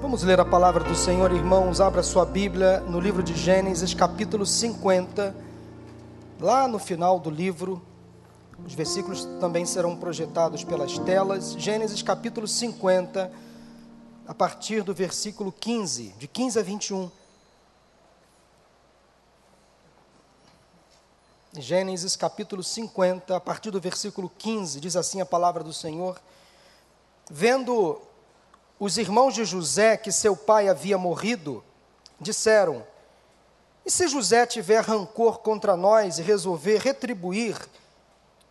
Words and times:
Vamos 0.00 0.22
ler 0.22 0.38
a 0.38 0.44
palavra 0.44 0.84
do 0.84 0.94
Senhor, 0.94 1.32
irmãos. 1.32 1.80
Abra 1.80 2.04
sua 2.04 2.24
Bíblia 2.24 2.78
no 2.82 3.00
livro 3.00 3.20
de 3.20 3.34
Gênesis, 3.34 3.92
capítulo 3.92 4.46
50. 4.46 5.34
Lá 6.38 6.68
no 6.68 6.78
final 6.78 7.18
do 7.18 7.28
livro, 7.28 7.82
os 8.64 8.74
versículos 8.74 9.24
também 9.40 9.66
serão 9.66 9.96
projetados 9.96 10.62
pelas 10.62 10.96
telas. 11.00 11.54
Gênesis, 11.54 12.00
capítulo 12.00 12.46
50, 12.46 13.30
a 14.28 14.32
partir 14.32 14.84
do 14.84 14.94
versículo 14.94 15.50
15, 15.50 16.14
de 16.16 16.28
15 16.28 16.58
a 16.60 16.62
21. 16.62 17.10
Gênesis, 21.54 22.14
capítulo 22.14 22.62
50, 22.62 23.34
a 23.34 23.40
partir 23.40 23.72
do 23.72 23.80
versículo 23.80 24.30
15, 24.38 24.78
diz 24.78 24.94
assim 24.94 25.20
a 25.20 25.26
palavra 25.26 25.64
do 25.64 25.72
Senhor: 25.72 26.20
Vendo 27.28 28.00
os 28.78 28.96
irmãos 28.96 29.34
de 29.34 29.44
José 29.44 29.96
que 29.96 30.12
seu 30.12 30.36
pai 30.36 30.68
havia 30.68 30.96
morrido, 30.96 31.64
disseram: 32.20 32.86
E 33.84 33.90
se 33.90 34.06
José 34.06 34.46
tiver 34.46 34.84
rancor 34.84 35.38
contra 35.40 35.76
nós 35.76 36.18
e 36.18 36.22
resolver 36.22 36.78
retribuir 36.78 37.56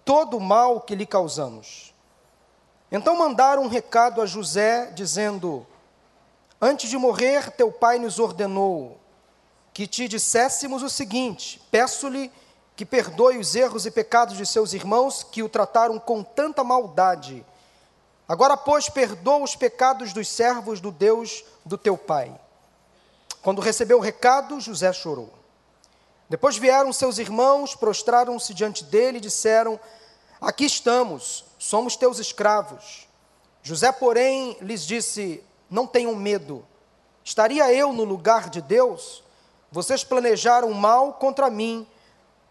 todo 0.04 0.38
o 0.38 0.42
mal 0.42 0.82
que 0.82 0.96
lhe 0.96 1.06
causamos? 1.06 1.94
Então 2.92 3.18
mandaram 3.18 3.64
um 3.64 3.68
recado 3.68 4.22
a 4.22 4.26
José, 4.26 4.92
dizendo: 4.94 5.66
Antes 6.62 6.90
de 6.90 6.98
morrer, 6.98 7.52
teu 7.52 7.72
pai 7.72 8.00
nos 8.00 8.20
ordenou 8.20 8.98
que 9.74 9.88
te 9.88 10.08
disséssemos 10.08 10.84
o 10.84 10.90
seguinte: 10.90 11.62
Peço-lhe 11.72 12.32
que 12.76 12.86
perdoe 12.86 13.38
os 13.38 13.56
erros 13.56 13.86
e 13.86 13.92
pecados 13.92 14.36
de 14.36 14.46
seus 14.46 14.74
irmãos 14.74 15.24
que 15.24 15.42
o 15.42 15.50
trataram 15.50 15.98
com 15.98 16.22
tanta 16.22 16.64
maldade 16.64 17.46
Agora, 18.28 18.58
pois, 18.58 18.90
perdoa 18.90 19.44
os 19.44 19.56
pecados 19.56 20.12
dos 20.12 20.28
servos 20.28 20.82
do 20.82 20.92
Deus 20.92 21.46
do 21.66 21.78
teu 21.78 21.98
pai. 21.98 22.38
Quando 23.42 23.62
recebeu 23.62 24.00
o 24.00 24.02
recado, 24.02 24.60
José 24.60 24.92
chorou. 24.92 25.34
Depois 26.30 26.58
vieram 26.58 26.92
seus 26.92 27.18
irmãos, 27.18 27.74
prostraram-se 27.74 28.54
diante 28.54 28.84
dele 28.84 29.20
e 29.20 29.22
disseram: 29.22 29.80
Aqui 30.42 30.66
estamos, 30.66 31.46
somos 31.58 31.96
teus 31.96 32.20
escravos. 32.20 33.08
José, 33.64 33.92
porém, 33.94 34.58
lhes 34.60 34.86
disse: 34.86 35.42
Não 35.70 35.88
tenham 35.88 36.14
medo. 36.14 36.66
Estaria 37.24 37.72
eu 37.74 37.94
no 37.94 38.04
lugar 38.04 38.50
de 38.50 38.62
Deus? 38.62 39.24
Vocês 39.72 40.04
planejaram 40.04 40.72
mal 40.74 41.14
contra 41.14 41.50
mim, 41.50 41.88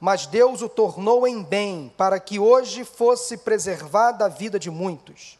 mas 0.01 0.27
Deus 0.27 0.63
o 0.63 0.69
tornou 0.69 1.27
em 1.27 1.43
bem, 1.43 1.93
para 1.97 2.19
que 2.19 2.39
hoje 2.39 2.85
fosse 2.85 3.37
preservada 3.37 4.25
a 4.25 4.29
vida 4.29 4.59
de 4.59 4.71
muitos. 4.71 5.39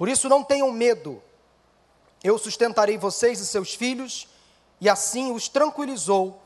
Por 0.00 0.08
isso 0.08 0.30
não 0.30 0.42
tenham 0.42 0.72
medo, 0.72 1.22
eu 2.24 2.38
sustentarei 2.38 2.96
vocês 2.96 3.38
e 3.38 3.44
seus 3.44 3.74
filhos. 3.74 4.26
E 4.80 4.88
assim 4.88 5.30
os 5.30 5.46
tranquilizou 5.46 6.40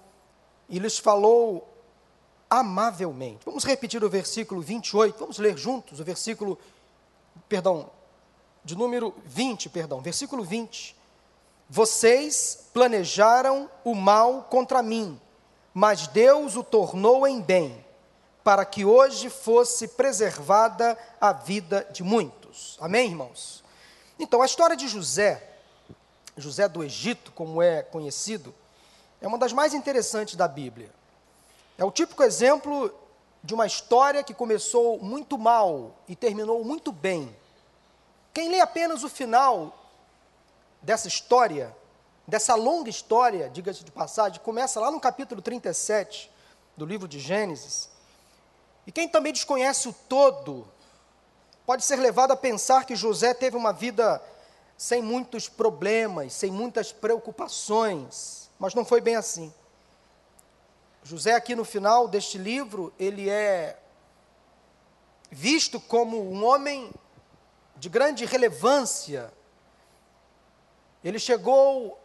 e 0.69 0.81
lhes 0.81 0.99
falou 0.99 1.73
amavelmente. 2.51 3.45
Vamos 3.47 3.63
repetir 3.63 4.03
o 4.03 4.11
versículo 4.11 4.61
28, 4.61 5.17
vamos 5.17 5.39
ler 5.39 5.57
juntos 5.57 6.01
o 6.01 6.05
versículo, 6.05 6.59
perdão, 7.49 7.89
de 8.65 8.75
número 8.75 9.15
20, 9.25 9.69
perdão, 9.69 10.01
versículo 10.01 10.43
20. 10.43 10.97
Vocês 11.71 12.71
planejaram 12.75 13.71
o 13.85 13.95
mal 13.95 14.49
contra 14.51 14.83
mim, 14.83 15.21
mas 15.73 16.09
Deus 16.09 16.57
o 16.57 16.65
tornou 16.65 17.25
em 17.25 17.41
bem, 17.41 17.87
para 18.43 18.65
que 18.65 18.85
hoje 18.85 19.31
fosse 19.31 19.87
preservada 19.87 20.99
a 21.21 21.33
vida 21.33 21.89
de 21.93 22.03
muitos. 22.03 22.44
Amém, 22.79 23.09
irmãos? 23.09 23.65
Então, 24.19 24.41
a 24.41 24.47
história 24.47 24.77
de 24.77 24.87
José, 24.87 25.43
José 26.37 26.69
do 26.69 26.85
Egito, 26.85 27.33
como 27.33 27.61
é 27.61 27.83
conhecido, 27.83 28.55
é 29.21 29.27
uma 29.27 29.39
das 29.39 29.53
mais 29.53 29.75
interessantes 29.75 30.37
da 30.37 30.47
Bíblia. 30.47 30.91
É 31.77 31.85
o 31.85 31.91
típico 31.91 32.23
exemplo 32.23 32.95
de 33.43 33.55
uma 33.55 33.67
história 33.67 34.23
que 34.23 34.33
começou 34.33 34.99
muito 35.01 35.37
mal 35.37 35.97
e 36.09 36.15
terminou 36.15 36.65
muito 36.65 36.93
bem. 36.93 37.35
Quem 38.33 38.49
lê 38.49 38.61
apenas 38.61 39.03
o 39.03 39.09
final 39.09 39.77
dessa 40.81 41.09
história, 41.09 41.75
dessa 42.27 42.55
longa 42.55 42.89
história, 42.89 43.51
diga-se 43.51 43.83
de 43.85 43.91
passagem, 43.91 44.41
começa 44.41 44.79
lá 44.81 44.91
no 44.91 45.01
capítulo 45.01 45.43
37 45.43 46.31
do 46.77 46.87
livro 46.87 47.09
de 47.09 47.19
Gênesis. 47.19 47.91
E 48.87 48.93
quem 48.93 49.09
também 49.09 49.33
desconhece 49.33 49.89
o 49.89 49.93
todo 49.93 50.67
pode 51.67 51.85
ser 51.85 51.97
levado 51.97 52.33
a 52.33 52.37
pensar 52.37 52.85
que 52.85 52.97
José 52.97 53.33
teve 53.35 53.57
uma 53.57 53.73
vida 53.73 54.23
sem 54.77 55.03
muitos 55.03 55.49
problemas, 55.49 56.33
sem 56.33 56.51
muitas 56.51 56.93
preocupações, 56.93 58.51
mas 58.59 58.75
não 58.75 58.85
foi 58.85 59.01
bem 59.01 59.17
assim. 59.17 59.53
José, 61.03 61.35
aqui 61.35 61.55
no 61.55 61.65
final 61.65 62.09
deste 62.09 62.39
livro, 62.39 62.93
ele 62.99 63.29
é 63.29 63.79
visto 65.31 65.79
como 65.81 66.31
um 66.33 66.45
homem 66.45 66.93
de 67.77 67.89
grande 67.89 68.25
relevância. 68.25 69.33
Ele 71.03 71.19
chegou 71.19 71.99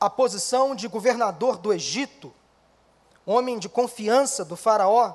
à 0.00 0.10
posição 0.10 0.74
de 0.74 0.88
governador 0.88 1.58
do 1.58 1.72
Egito, 1.72 2.34
homem 3.24 3.58
de 3.58 3.68
confiança 3.68 4.44
do 4.44 4.56
Faraó, 4.56 5.14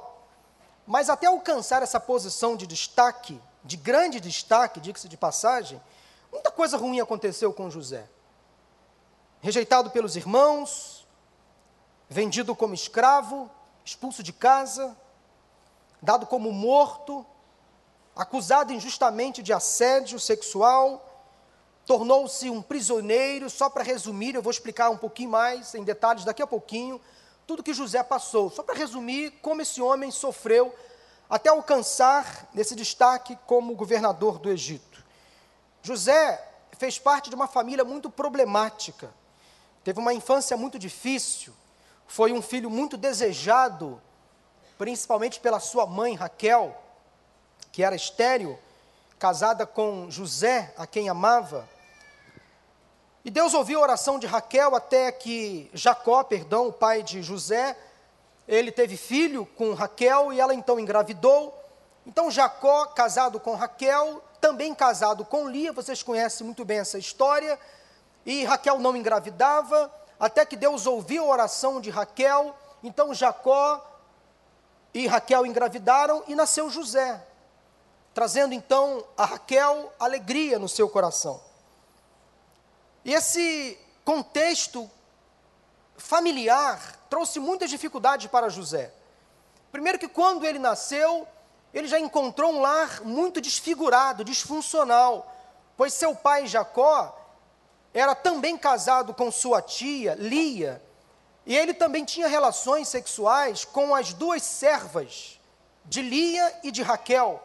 mas 0.87 1.09
até 1.09 1.27
alcançar 1.27 1.83
essa 1.83 1.99
posição 1.99 2.55
de 2.55 2.65
destaque, 2.65 3.41
de 3.63 3.77
grande 3.77 4.19
destaque, 4.19 4.79
diga-se 4.79 5.07
de 5.07 5.17
passagem, 5.17 5.81
muita 6.31 6.51
coisa 6.51 6.77
ruim 6.77 6.99
aconteceu 6.99 7.53
com 7.53 7.69
José. 7.69 8.07
Rejeitado 9.39 9.89
pelos 9.91 10.15
irmãos, 10.15 11.07
vendido 12.09 12.55
como 12.55 12.73
escravo, 12.73 13.49
expulso 13.83 14.21
de 14.21 14.33
casa, 14.33 14.95
dado 16.01 16.25
como 16.25 16.51
morto, 16.51 17.25
acusado 18.15 18.73
injustamente 18.73 19.41
de 19.41 19.53
assédio 19.53 20.19
sexual, 20.19 21.07
tornou-se 21.85 22.49
um 22.49 22.61
prisioneiro. 22.61 23.49
Só 23.49 23.69
para 23.69 23.83
resumir, 23.83 24.35
eu 24.35 24.41
vou 24.41 24.51
explicar 24.51 24.89
um 24.89 24.97
pouquinho 24.97 25.29
mais, 25.29 25.73
em 25.75 25.83
detalhes, 25.83 26.25
daqui 26.25 26.41
a 26.41 26.47
pouquinho, 26.47 26.99
tudo 27.47 27.63
que 27.63 27.73
José 27.73 28.03
passou. 28.03 28.49
Só 28.49 28.63
para 28.63 28.75
resumir 28.75 29.31
como 29.41 29.61
esse 29.61 29.81
homem 29.81 30.11
sofreu 30.11 30.73
até 31.31 31.49
alcançar 31.49 32.49
esse 32.53 32.75
destaque 32.75 33.39
como 33.47 33.73
governador 33.73 34.37
do 34.37 34.51
Egito. 34.51 35.01
José 35.81 36.45
fez 36.77 36.99
parte 36.99 37.29
de 37.29 37.35
uma 37.35 37.47
família 37.47 37.85
muito 37.85 38.09
problemática, 38.09 39.09
teve 39.81 39.97
uma 39.97 40.13
infância 40.13 40.57
muito 40.57 40.77
difícil, 40.77 41.53
foi 42.05 42.33
um 42.33 42.41
filho 42.41 42.69
muito 42.69 42.97
desejado, 42.97 44.01
principalmente 44.77 45.39
pela 45.39 45.61
sua 45.61 45.85
mãe 45.85 46.15
Raquel, 46.15 46.77
que 47.71 47.81
era 47.81 47.95
estéril, 47.95 48.59
casada 49.17 49.65
com 49.65 50.11
José, 50.11 50.73
a 50.77 50.85
quem 50.85 51.07
amava. 51.07 51.65
E 53.23 53.31
Deus 53.31 53.53
ouviu 53.53 53.79
a 53.79 53.83
oração 53.83 54.19
de 54.19 54.27
Raquel 54.27 54.75
até 54.75 55.09
que 55.13 55.69
Jacó, 55.73 56.25
perdão, 56.25 56.67
o 56.67 56.73
pai 56.73 57.01
de 57.01 57.23
José, 57.23 57.77
ele 58.55 58.71
teve 58.71 58.97
filho 58.97 59.45
com 59.45 59.73
Raquel 59.73 60.33
e 60.33 60.39
ela 60.39 60.53
então 60.53 60.79
engravidou. 60.79 61.57
Então 62.05 62.29
Jacó, 62.29 62.87
casado 62.87 63.39
com 63.39 63.55
Raquel, 63.55 64.21
também 64.41 64.75
casado 64.75 65.23
com 65.23 65.47
Lia, 65.47 65.71
vocês 65.71 66.03
conhecem 66.03 66.45
muito 66.45 66.65
bem 66.65 66.79
essa 66.79 66.97
história. 66.97 67.57
E 68.25 68.43
Raquel 68.43 68.79
não 68.79 68.95
engravidava, 68.95 69.91
até 70.19 70.45
que 70.45 70.55
Deus 70.55 70.85
ouviu 70.85 71.23
a 71.23 71.27
oração 71.27 71.79
de 71.79 71.89
Raquel. 71.89 72.55
Então 72.83 73.13
Jacó 73.13 73.87
e 74.93 75.07
Raquel 75.07 75.45
engravidaram 75.45 76.23
e 76.27 76.35
nasceu 76.35 76.69
José, 76.69 77.25
trazendo 78.13 78.53
então 78.53 79.05
a 79.17 79.23
Raquel 79.23 79.93
alegria 79.97 80.59
no 80.59 80.67
seu 80.67 80.89
coração. 80.89 81.39
E 83.05 83.13
esse 83.13 83.79
contexto 84.03 84.89
familiar 85.95 87.00
trouxe 87.11 87.41
muitas 87.41 87.69
dificuldades 87.69 88.31
para 88.31 88.47
José. 88.47 88.89
Primeiro, 89.69 89.99
que 89.99 90.07
quando 90.07 90.45
ele 90.45 90.57
nasceu, 90.57 91.27
ele 91.73 91.85
já 91.85 91.99
encontrou 91.99 92.53
um 92.53 92.61
lar 92.61 93.01
muito 93.01 93.41
desfigurado, 93.41 94.23
disfuncional, 94.23 95.29
pois 95.75 95.93
seu 95.93 96.15
pai 96.15 96.47
Jacó 96.47 97.13
era 97.93 98.15
também 98.15 98.57
casado 98.57 99.13
com 99.13 99.29
sua 99.29 99.61
tia 99.61 100.15
Lia, 100.15 100.81
e 101.45 101.57
ele 101.57 101.73
também 101.73 102.05
tinha 102.05 102.29
relações 102.29 102.87
sexuais 102.87 103.65
com 103.65 103.93
as 103.93 104.13
duas 104.13 104.41
servas, 104.41 105.37
de 105.83 106.01
Lia 106.01 106.59
e 106.63 106.71
de 106.71 106.81
Raquel. 106.81 107.43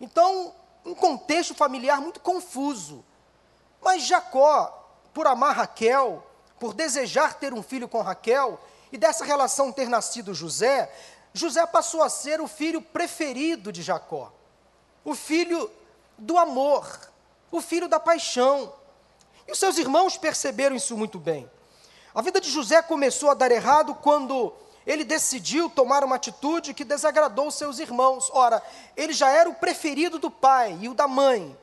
Então, 0.00 0.54
um 0.82 0.94
contexto 0.94 1.54
familiar 1.54 2.00
muito 2.00 2.20
confuso. 2.20 3.04
Mas 3.82 4.04
Jacó, 4.04 4.88
por 5.12 5.26
amar 5.26 5.56
Raquel, 5.56 6.26
por 6.62 6.74
desejar 6.74 7.40
ter 7.40 7.52
um 7.52 7.60
filho 7.60 7.88
com 7.88 8.00
Raquel, 8.02 8.56
e 8.92 8.96
dessa 8.96 9.24
relação 9.24 9.72
ter 9.72 9.88
nascido 9.88 10.32
José, 10.32 10.88
José 11.34 11.66
passou 11.66 12.04
a 12.04 12.08
ser 12.08 12.40
o 12.40 12.46
filho 12.46 12.80
preferido 12.80 13.72
de 13.72 13.82
Jacó, 13.82 14.32
o 15.04 15.12
filho 15.12 15.68
do 16.16 16.38
amor, 16.38 16.86
o 17.50 17.60
filho 17.60 17.88
da 17.88 17.98
paixão. 17.98 18.72
E 19.44 19.50
os 19.50 19.58
seus 19.58 19.76
irmãos 19.76 20.16
perceberam 20.16 20.76
isso 20.76 20.96
muito 20.96 21.18
bem. 21.18 21.50
A 22.14 22.22
vida 22.22 22.40
de 22.40 22.48
José 22.48 22.80
começou 22.80 23.28
a 23.28 23.34
dar 23.34 23.50
errado 23.50 23.96
quando 23.96 24.54
ele 24.86 25.02
decidiu 25.02 25.68
tomar 25.68 26.04
uma 26.04 26.14
atitude 26.14 26.74
que 26.74 26.84
desagradou 26.84 27.50
seus 27.50 27.80
irmãos. 27.80 28.30
Ora, 28.32 28.62
ele 28.96 29.12
já 29.12 29.28
era 29.30 29.50
o 29.50 29.54
preferido 29.54 30.16
do 30.16 30.30
pai 30.30 30.78
e 30.80 30.88
o 30.88 30.94
da 30.94 31.08
mãe. 31.08 31.58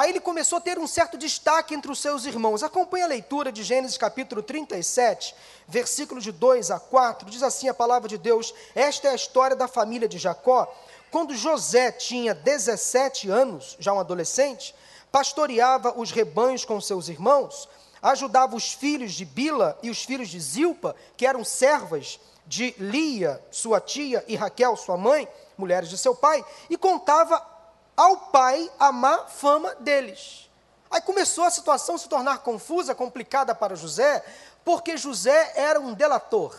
Aí 0.00 0.08
ele 0.08 0.20
começou 0.20 0.56
a 0.56 0.60
ter 0.62 0.78
um 0.78 0.86
certo 0.86 1.18
destaque 1.18 1.74
entre 1.74 1.92
os 1.92 1.98
seus 1.98 2.24
irmãos. 2.24 2.62
Acompanhe 2.62 3.04
a 3.04 3.06
leitura 3.06 3.52
de 3.52 3.62
Gênesis 3.62 3.98
capítulo 3.98 4.42
37, 4.42 5.34
versículos 5.68 6.24
de 6.24 6.32
2 6.32 6.70
a 6.70 6.80
4. 6.80 7.28
Diz 7.28 7.42
assim 7.42 7.68
a 7.68 7.74
palavra 7.74 8.08
de 8.08 8.16
Deus: 8.16 8.54
Esta 8.74 9.08
é 9.08 9.10
a 9.10 9.14
história 9.14 9.54
da 9.54 9.68
família 9.68 10.08
de 10.08 10.16
Jacó. 10.16 10.74
Quando 11.10 11.36
José 11.36 11.92
tinha 11.92 12.34
17 12.34 13.28
anos, 13.28 13.76
já 13.78 13.92
um 13.92 14.00
adolescente, 14.00 14.74
pastoreava 15.12 15.92
os 15.94 16.10
rebanhos 16.10 16.64
com 16.64 16.80
seus 16.80 17.10
irmãos, 17.10 17.68
ajudava 18.00 18.56
os 18.56 18.72
filhos 18.72 19.12
de 19.12 19.26
Bila 19.26 19.78
e 19.82 19.90
os 19.90 20.02
filhos 20.02 20.30
de 20.30 20.40
Zilpa, 20.40 20.96
que 21.14 21.26
eram 21.26 21.44
servas 21.44 22.18
de 22.46 22.74
Lia, 22.78 23.38
sua 23.50 23.82
tia, 23.82 24.24
e 24.26 24.34
Raquel, 24.34 24.78
sua 24.78 24.96
mãe, 24.96 25.28
mulheres 25.58 25.90
de 25.90 25.98
seu 25.98 26.14
pai, 26.14 26.42
e 26.70 26.78
contava 26.78 27.59
ao 28.00 28.16
pai 28.16 28.70
a 28.78 28.90
má 28.90 29.26
fama 29.26 29.74
deles. 29.74 30.48
Aí 30.90 31.02
começou 31.02 31.44
a 31.44 31.50
situação 31.50 31.98
se 31.98 32.08
tornar 32.08 32.38
confusa, 32.38 32.94
complicada 32.94 33.54
para 33.54 33.76
José, 33.76 34.24
porque 34.64 34.96
José 34.96 35.52
era 35.54 35.78
um 35.78 35.92
delator. 35.92 36.56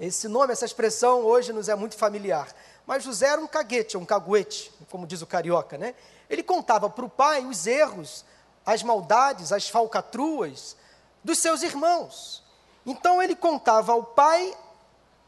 Esse 0.00 0.26
nome, 0.26 0.52
essa 0.52 0.64
expressão 0.64 1.20
hoje 1.20 1.52
nos 1.52 1.68
é 1.68 1.76
muito 1.76 1.96
familiar. 1.96 2.48
Mas 2.84 3.04
José 3.04 3.28
era 3.28 3.40
um 3.40 3.46
caguete, 3.46 3.96
um 3.96 4.04
caguete, 4.04 4.72
como 4.90 5.06
diz 5.06 5.22
o 5.22 5.28
carioca, 5.28 5.78
né? 5.78 5.94
Ele 6.28 6.42
contava 6.42 6.90
para 6.90 7.04
o 7.04 7.08
pai 7.08 7.46
os 7.46 7.64
erros, 7.64 8.24
as 8.66 8.82
maldades, 8.82 9.52
as 9.52 9.68
falcatruas 9.68 10.76
dos 11.22 11.38
seus 11.38 11.62
irmãos. 11.62 12.42
Então 12.84 13.22
ele 13.22 13.36
contava 13.36 13.92
ao 13.92 14.02
pai 14.02 14.52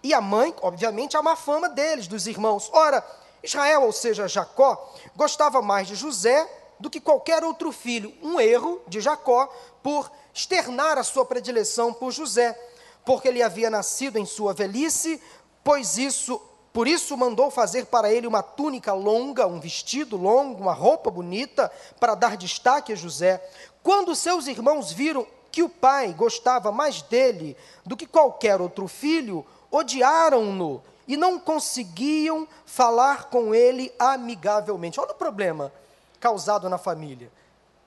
e 0.02 0.12
à 0.12 0.20
mãe, 0.20 0.52
obviamente, 0.60 1.16
a 1.16 1.22
má 1.22 1.36
fama 1.36 1.68
deles, 1.68 2.08
dos 2.08 2.26
irmãos. 2.26 2.68
Ora, 2.72 3.04
Israel, 3.44 3.82
ou 3.82 3.92
seja, 3.92 4.26
Jacó, 4.26 4.92
gostava 5.14 5.60
mais 5.60 5.86
de 5.86 5.94
José 5.94 6.50
do 6.80 6.88
que 6.88 7.00
qualquer 7.00 7.44
outro 7.44 7.70
filho. 7.70 8.12
Um 8.22 8.40
erro 8.40 8.80
de 8.88 9.00
Jacó 9.00 9.52
por 9.82 10.10
externar 10.32 10.98
a 10.98 11.04
sua 11.04 11.24
predileção 11.24 11.92
por 11.92 12.10
José, 12.10 12.58
porque 13.04 13.28
ele 13.28 13.42
havia 13.42 13.68
nascido 13.68 14.18
em 14.18 14.24
sua 14.24 14.54
velhice, 14.54 15.22
pois 15.62 15.98
isso, 15.98 16.40
por 16.72 16.88
isso 16.88 17.16
mandou 17.16 17.50
fazer 17.50 17.86
para 17.86 18.10
ele 18.10 18.26
uma 18.26 18.42
túnica 18.42 18.94
longa, 18.94 19.46
um 19.46 19.60
vestido 19.60 20.16
longo, 20.16 20.62
uma 20.62 20.72
roupa 20.72 21.10
bonita, 21.10 21.70
para 22.00 22.14
dar 22.14 22.36
destaque 22.36 22.92
a 22.92 22.96
José. 22.96 23.46
Quando 23.82 24.16
seus 24.16 24.46
irmãos 24.46 24.90
viram 24.90 25.26
que 25.52 25.62
o 25.62 25.68
pai 25.68 26.12
gostava 26.14 26.72
mais 26.72 27.02
dele 27.02 27.56
do 27.84 27.96
que 27.96 28.06
qualquer 28.06 28.60
outro 28.60 28.88
filho, 28.88 29.46
odiaram-no 29.70 30.82
e 31.06 31.16
não 31.16 31.38
conseguiam 31.38 32.48
falar 32.64 33.24
com 33.24 33.54
ele 33.54 33.94
amigavelmente. 33.98 34.98
Olha 34.98 35.12
o 35.12 35.16
problema 35.16 35.72
causado 36.20 36.68
na 36.68 36.78
família. 36.78 37.30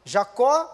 Jacó 0.06 0.74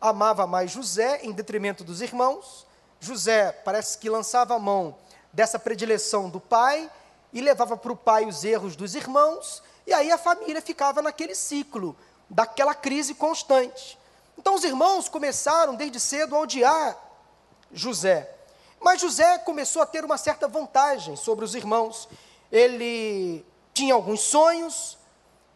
amava 0.00 0.46
mais 0.46 0.70
José 0.70 1.20
em 1.22 1.32
detrimento 1.32 1.84
dos 1.84 2.00
irmãos. 2.00 2.66
José 3.00 3.52
parece 3.52 3.98
que 3.98 4.08
lançava 4.08 4.54
a 4.54 4.58
mão 4.58 4.96
dessa 5.32 5.58
predileção 5.58 6.30
do 6.30 6.40
pai 6.40 6.90
e 7.32 7.40
levava 7.40 7.76
para 7.76 7.92
o 7.92 7.96
pai 7.96 8.24
os 8.24 8.44
erros 8.44 8.74
dos 8.76 8.94
irmãos, 8.94 9.62
e 9.86 9.92
aí 9.92 10.10
a 10.10 10.16
família 10.16 10.62
ficava 10.62 11.02
naquele 11.02 11.34
ciclo, 11.34 11.94
daquela 12.30 12.74
crise 12.74 13.14
constante. 13.14 13.98
Então 14.38 14.54
os 14.54 14.64
irmãos 14.64 15.08
começaram 15.08 15.74
desde 15.74 16.00
cedo 16.00 16.34
a 16.34 16.40
odiar 16.40 16.96
José. 17.70 18.35
Mas 18.86 19.00
José 19.00 19.38
começou 19.38 19.82
a 19.82 19.86
ter 19.86 20.04
uma 20.04 20.16
certa 20.16 20.46
vantagem 20.46 21.16
sobre 21.16 21.44
os 21.44 21.56
irmãos. 21.56 22.08
Ele 22.52 23.44
tinha 23.74 23.92
alguns 23.92 24.20
sonhos, 24.20 24.96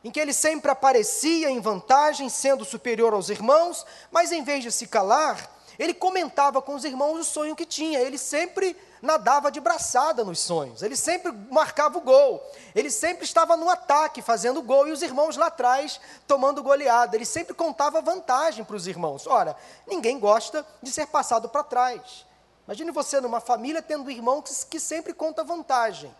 em 0.03 0.11
que 0.11 0.19
ele 0.19 0.33
sempre 0.33 0.69
aparecia 0.69 1.49
em 1.49 1.61
vantagem, 1.61 2.29
sendo 2.29 2.65
superior 2.65 3.15
aos 3.15 3.29
irmãos, 3.29 3.87
mas 4.11 4.33
em 4.33 4.43
vez 4.43 4.65
de 4.65 4.73
se 4.73 4.89
calar, 4.89 5.49
ele 5.79 5.95
comentava 5.95 6.61
com 6.61 6.75
os 6.75 6.85
irmãos 6.85 7.21
o 7.21 7.23
sonho 7.25 7.55
que 7.55 7.65
tinha. 7.65 8.01
Ele 8.01 8.19
sempre 8.19 8.77
nadava 9.01 9.49
de 9.49 9.61
braçada 9.61 10.25
nos 10.25 10.41
sonhos, 10.41 10.83
ele 10.83 10.97
sempre 10.97 11.31
marcava 11.53 11.99
o 11.99 12.01
gol, 12.01 12.43
ele 12.75 12.91
sempre 12.91 13.25
estava 13.25 13.57
no 13.57 13.71
ataque 13.71 14.21
fazendo 14.21 14.61
gol 14.61 14.89
e 14.89 14.91
os 14.91 15.03
irmãos 15.03 15.37
lá 15.37 15.47
atrás 15.47 16.01
tomando 16.27 16.65
goleada. 16.65 17.15
Ele 17.15 17.25
sempre 17.25 17.55
contava 17.55 18.03
vantagem 18.03 18.65
para 18.65 18.75
os 18.75 18.89
irmãos. 18.89 19.25
Ora, 19.29 19.55
ninguém 19.87 20.19
gosta 20.19 20.67
de 20.83 20.91
ser 20.91 21.07
passado 21.07 21.49
para 21.49 21.63
trás. 21.63 22.29
Imagine 22.71 22.93
você 22.93 23.21
numa 23.21 23.41
família 23.41 23.83
tendo 23.83 24.05
um 24.05 24.11
irmão 24.11 24.41
que, 24.41 24.55
que 24.67 24.79
sempre 24.79 25.13
conta 25.13 25.43
vantagem, 25.43 26.15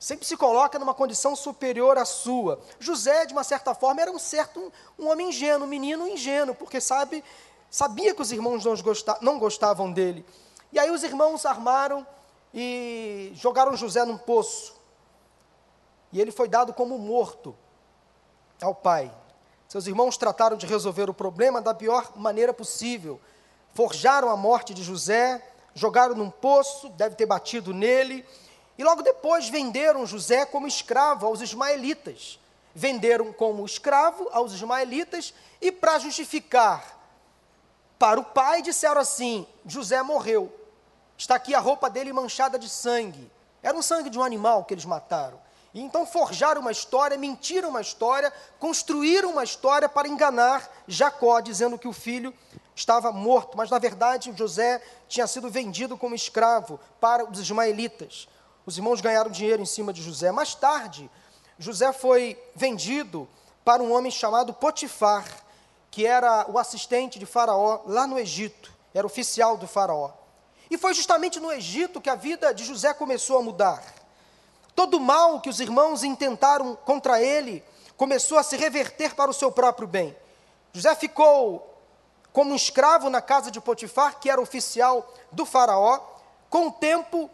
sempre 0.00 0.26
se 0.26 0.36
coloca 0.36 0.80
numa 0.80 0.92
condição 0.92 1.36
superior 1.36 1.96
à 1.96 2.04
sua. 2.04 2.60
José, 2.80 3.24
de 3.24 3.32
uma 3.32 3.44
certa 3.44 3.72
forma, 3.72 4.02
era 4.02 4.10
um 4.10 4.18
certo 4.18 4.72
um, 4.98 5.06
homem 5.08 5.28
ingênuo, 5.28 5.64
um 5.64 5.70
menino 5.70 6.08
ingênuo, 6.08 6.56
porque 6.56 6.80
sabe, 6.80 7.22
sabia 7.70 8.12
que 8.12 8.20
os 8.20 8.32
irmãos 8.32 8.64
não, 8.64 8.76
gosta, 8.76 9.16
não 9.20 9.38
gostavam 9.38 9.92
dele. 9.92 10.26
E 10.72 10.78
aí 10.80 10.90
os 10.90 11.04
irmãos 11.04 11.46
armaram 11.46 12.04
e 12.52 13.30
jogaram 13.36 13.76
José 13.76 14.04
num 14.04 14.18
poço. 14.18 14.74
E 16.10 16.20
ele 16.20 16.32
foi 16.32 16.48
dado 16.48 16.72
como 16.72 16.98
morto 16.98 17.56
ao 18.60 18.74
pai. 18.74 19.08
Seus 19.68 19.86
irmãos 19.86 20.16
trataram 20.16 20.56
de 20.56 20.66
resolver 20.66 21.08
o 21.08 21.14
problema 21.14 21.62
da 21.62 21.72
pior 21.72 22.10
maneira 22.16 22.52
possível. 22.52 23.20
Forjaram 23.72 24.28
a 24.28 24.36
morte 24.36 24.74
de 24.74 24.82
José, 24.82 25.40
jogaram 25.76 26.14
num 26.14 26.30
poço, 26.30 26.88
deve 26.88 27.14
ter 27.14 27.26
batido 27.26 27.74
nele, 27.74 28.26
e 28.78 28.82
logo 28.82 29.02
depois 29.02 29.48
venderam 29.48 30.06
José 30.06 30.46
como 30.46 30.66
escravo 30.66 31.26
aos 31.26 31.42
ismaelitas. 31.42 32.40
Venderam 32.74 33.32
como 33.32 33.64
escravo 33.64 34.28
aos 34.32 34.52
ismaelitas, 34.52 35.34
e 35.60 35.70
para 35.70 35.98
justificar 35.98 36.96
para 37.98 38.18
o 38.18 38.24
pai, 38.24 38.62
disseram 38.62 39.00
assim: 39.00 39.46
José 39.66 40.02
morreu, 40.02 40.52
está 41.16 41.34
aqui 41.34 41.54
a 41.54 41.60
roupa 41.60 41.88
dele 41.90 42.12
manchada 42.12 42.58
de 42.58 42.68
sangue. 42.68 43.30
Era 43.62 43.76
um 43.76 43.82
sangue 43.82 44.10
de 44.10 44.18
um 44.18 44.24
animal 44.24 44.64
que 44.64 44.74
eles 44.74 44.84
mataram. 44.84 45.38
E 45.74 45.80
então 45.80 46.06
forjaram 46.06 46.62
uma 46.62 46.72
história, 46.72 47.18
mentiram 47.18 47.68
uma 47.68 47.82
história, 47.82 48.32
construíram 48.58 49.30
uma 49.30 49.44
história 49.44 49.90
para 49.90 50.08
enganar 50.08 50.70
Jacó, 50.88 51.40
dizendo 51.40 51.78
que 51.78 51.88
o 51.88 51.92
filho 51.92 52.32
estava 52.76 53.10
morto, 53.10 53.56
mas 53.56 53.70
na 53.70 53.78
verdade 53.78 54.32
José 54.36 54.82
tinha 55.08 55.26
sido 55.26 55.50
vendido 55.50 55.96
como 55.96 56.14
escravo 56.14 56.78
para 57.00 57.24
os 57.24 57.40
ismaelitas. 57.40 58.28
Os 58.66 58.76
irmãos 58.76 59.00
ganharam 59.00 59.30
dinheiro 59.30 59.62
em 59.62 59.66
cima 59.66 59.92
de 59.92 60.02
José. 60.02 60.30
Mais 60.30 60.54
tarde, 60.54 61.10
José 61.58 61.90
foi 61.92 62.38
vendido 62.54 63.26
para 63.64 63.82
um 63.82 63.92
homem 63.92 64.12
chamado 64.12 64.52
Potifar, 64.52 65.24
que 65.90 66.06
era 66.06 66.48
o 66.50 66.58
assistente 66.58 67.18
de 67.18 67.24
Faraó 67.24 67.80
lá 67.86 68.06
no 68.06 68.18
Egito, 68.18 68.70
era 68.92 69.06
oficial 69.06 69.56
do 69.56 69.66
Faraó. 69.66 70.10
E 70.70 70.76
foi 70.76 70.92
justamente 70.92 71.40
no 71.40 71.50
Egito 71.50 72.00
que 72.00 72.10
a 72.10 72.14
vida 72.14 72.52
de 72.52 72.64
José 72.64 72.92
começou 72.92 73.38
a 73.38 73.42
mudar. 73.42 73.82
Todo 74.74 74.98
o 74.98 75.00
mal 75.00 75.40
que 75.40 75.48
os 75.48 75.60
irmãos 75.60 76.04
intentaram 76.04 76.76
contra 76.76 77.22
ele 77.22 77.64
começou 77.96 78.36
a 78.36 78.42
se 78.42 78.56
reverter 78.56 79.14
para 79.14 79.30
o 79.30 79.34
seu 79.34 79.50
próprio 79.50 79.88
bem. 79.88 80.14
José 80.74 80.94
ficou 80.94 81.75
como 82.36 82.52
um 82.52 82.54
escravo 82.54 83.08
na 83.08 83.22
casa 83.22 83.50
de 83.50 83.58
Potifar, 83.62 84.20
que 84.20 84.28
era 84.28 84.38
oficial 84.38 85.10
do 85.32 85.46
Faraó. 85.46 86.00
Com 86.50 86.66
o 86.66 86.70
tempo, 86.70 87.30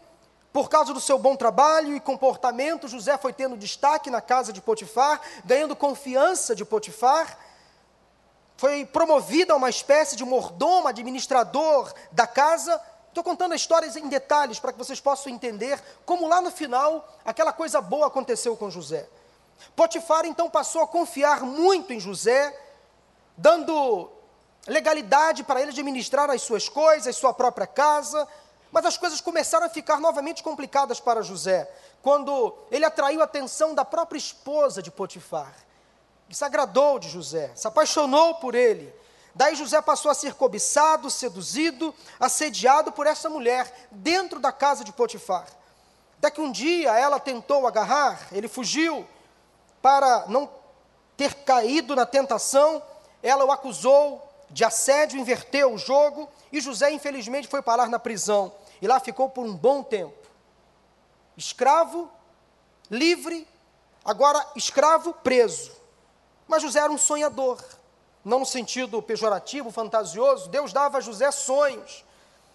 por 0.53 0.69
causa 0.69 0.93
do 0.93 1.01
seu 1.01 1.19
bom 1.19 1.35
trabalho 1.35 1.93
e 1.93 1.99
comportamento, 1.99 2.87
José 2.87 3.17
foi 3.17 3.33
tendo 3.33 3.57
destaque 3.57 4.09
na 4.09 4.21
casa 4.21 4.53
de 4.53 4.61
Potifar, 4.61 5.19
ganhando 5.43 5.75
confiança 5.75 6.55
de 6.55 6.63
Potifar. 6.63 7.37
Foi 8.55 8.85
promovido 8.85 9.51
a 9.51 9.57
uma 9.57 9.69
espécie 9.69 10.15
de 10.15 10.23
mordomo, 10.23 10.87
administrador 10.87 11.93
da 12.09 12.25
casa. 12.25 12.81
Estou 13.09 13.25
contando 13.25 13.51
a 13.51 13.57
história 13.57 13.91
em 13.99 14.07
detalhes 14.07 14.57
para 14.57 14.71
que 14.71 14.77
vocês 14.77 15.01
possam 15.01 15.33
entender 15.33 15.83
como 16.05 16.29
lá 16.29 16.39
no 16.39 16.49
final 16.49 17.13
aquela 17.25 17.51
coisa 17.51 17.81
boa 17.81 18.07
aconteceu 18.07 18.55
com 18.55 18.69
José. 18.69 19.09
Potifar 19.75 20.23
então 20.23 20.49
passou 20.49 20.81
a 20.81 20.87
confiar 20.87 21.41
muito 21.41 21.91
em 21.91 21.99
José, 21.99 22.57
dando 23.35 24.12
legalidade 24.67 25.43
para 25.43 25.61
ele 25.61 25.71
administrar 25.71 26.29
as 26.29 26.41
suas 26.41 26.69
coisas, 26.69 27.15
sua 27.15 27.33
própria 27.33 27.67
casa, 27.67 28.27
mas 28.71 28.85
as 28.85 28.97
coisas 28.97 29.21
começaram 29.21 29.65
a 29.65 29.69
ficar 29.69 29.99
novamente 29.99 30.41
complicadas 30.41 30.99
para 30.99 31.21
José, 31.21 31.69
quando 32.01 32.55
ele 32.71 32.85
atraiu 32.85 33.21
a 33.21 33.25
atenção 33.25 33.75
da 33.75 33.85
própria 33.85 34.17
esposa 34.17 34.81
de 34.81 34.89
Potifar, 34.89 35.53
que 36.27 36.35
se 36.35 36.43
agradou 36.43 36.97
de 36.97 37.09
José, 37.09 37.51
se 37.55 37.67
apaixonou 37.67 38.35
por 38.35 38.55
ele. 38.55 38.93
Daí 39.35 39.55
José 39.55 39.81
passou 39.81 40.11
a 40.11 40.13
ser 40.13 40.35
cobiçado, 40.35 41.09
seduzido, 41.09 41.93
assediado 42.19 42.91
por 42.91 43.07
essa 43.07 43.29
mulher 43.29 43.87
dentro 43.91 44.39
da 44.39 44.51
casa 44.51 44.83
de 44.83 44.91
Potifar. 44.91 45.47
Até 46.17 46.31
que 46.31 46.41
um 46.41 46.51
dia 46.51 46.97
ela 46.97 47.19
tentou 47.19 47.67
agarrar, 47.67 48.27
ele 48.31 48.47
fugiu 48.47 49.05
para 49.81 50.25
não 50.27 50.49
ter 51.17 51.33
caído 51.43 51.95
na 51.95 52.05
tentação, 52.05 52.81
ela 53.21 53.43
o 53.45 53.51
acusou 53.51 54.32
de 54.53 54.63
assédio 54.63 55.19
inverteu 55.19 55.73
o 55.73 55.77
jogo 55.79 56.29
e 56.51 56.61
José, 56.61 56.91
infelizmente, 56.91 57.47
foi 57.47 57.61
parar 57.61 57.89
na 57.89 57.97
prisão. 57.97 58.53
E 58.79 58.87
lá 58.87 58.99
ficou 58.99 59.27
por 59.27 59.43
um 59.43 59.55
bom 59.55 59.81
tempo. 59.81 60.15
Escravo, 61.35 62.09
livre, 62.89 63.47
agora 64.05 64.45
escravo, 64.55 65.11
preso. 65.11 65.71
Mas 66.47 66.61
José 66.61 66.79
era 66.79 66.91
um 66.91 66.99
sonhador, 66.99 67.59
não 68.23 68.39
no 68.39 68.45
sentido 68.45 69.01
pejorativo, 69.01 69.71
fantasioso. 69.71 70.47
Deus 70.49 70.71
dava 70.71 70.99
a 70.99 71.01
José 71.01 71.31
sonhos 71.31 72.05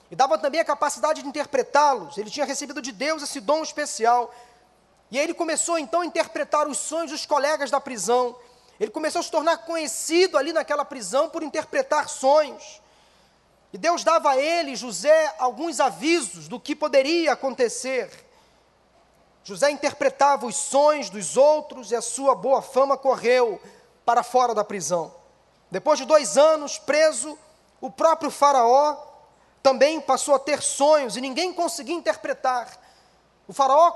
e 0.09 0.15
dava 0.15 0.39
também 0.39 0.61
a 0.61 0.65
capacidade 0.65 1.21
de 1.21 1.29
interpretá-los. 1.29 2.17
Ele 2.17 2.31
tinha 2.31 2.47
recebido 2.47 2.81
de 2.81 2.93
Deus 2.93 3.25
esse 3.25 3.41
dom 3.41 3.65
especial. 3.65 4.33
E 5.11 5.19
aí 5.19 5.25
ele 5.25 5.35
começou 5.35 5.77
então 5.77 6.03
a 6.03 6.07
interpretar 6.07 6.69
os 6.69 6.79
sonhos 6.79 7.11
dos 7.11 7.27
colegas 7.27 7.73
da 7.73 7.81
prisão. 7.81 8.37
Ele 8.79 8.91
começou 8.91 9.21
a 9.21 9.23
se 9.23 9.31
tornar 9.31 9.59
conhecido 9.59 10.39
ali 10.39 10.53
naquela 10.53 10.85
prisão 10.85 11.29
por 11.29 11.43
interpretar 11.43 12.09
sonhos. 12.09 12.81
E 13.73 13.79
Deus 13.79 14.05
dava 14.05 14.31
a 14.31 14.37
ele, 14.39 14.77
José, 14.77 15.35
alguns 15.39 15.81
avisos 15.81 16.49
do 16.49 16.61
que 16.61 16.75
poderia 16.75 17.33
acontecer. 17.33 18.11
José 19.45 19.71
interpretava 19.71 20.47
os 20.47 20.57
sonhos 20.57 21.11
dos 21.11 21.37
outros 21.37 21.91
e 21.91 21.97
a 21.97 22.03
sua 22.03 22.35
boa 22.35 22.63
fama 22.63 22.97
correu 22.97 23.61
para 24.05 24.23
fora 24.23 24.55
da 24.55 24.65
prisão. 24.65 25.13
Depois 25.71 25.99
de 25.99 26.05
dois 26.05 26.39
anos 26.39 26.79
preso, 26.79 27.39
o 27.81 27.91
próprio 27.91 28.31
Faraó 28.31 28.97
também 29.63 30.01
passou 30.01 30.35
a 30.35 30.39
ter 30.39 30.63
sonhos 30.63 31.17
e 31.17 31.21
ninguém 31.21 31.53
conseguia 31.53 31.95
interpretar. 31.95 32.79
O 33.47 33.53
Faraó 33.53 33.93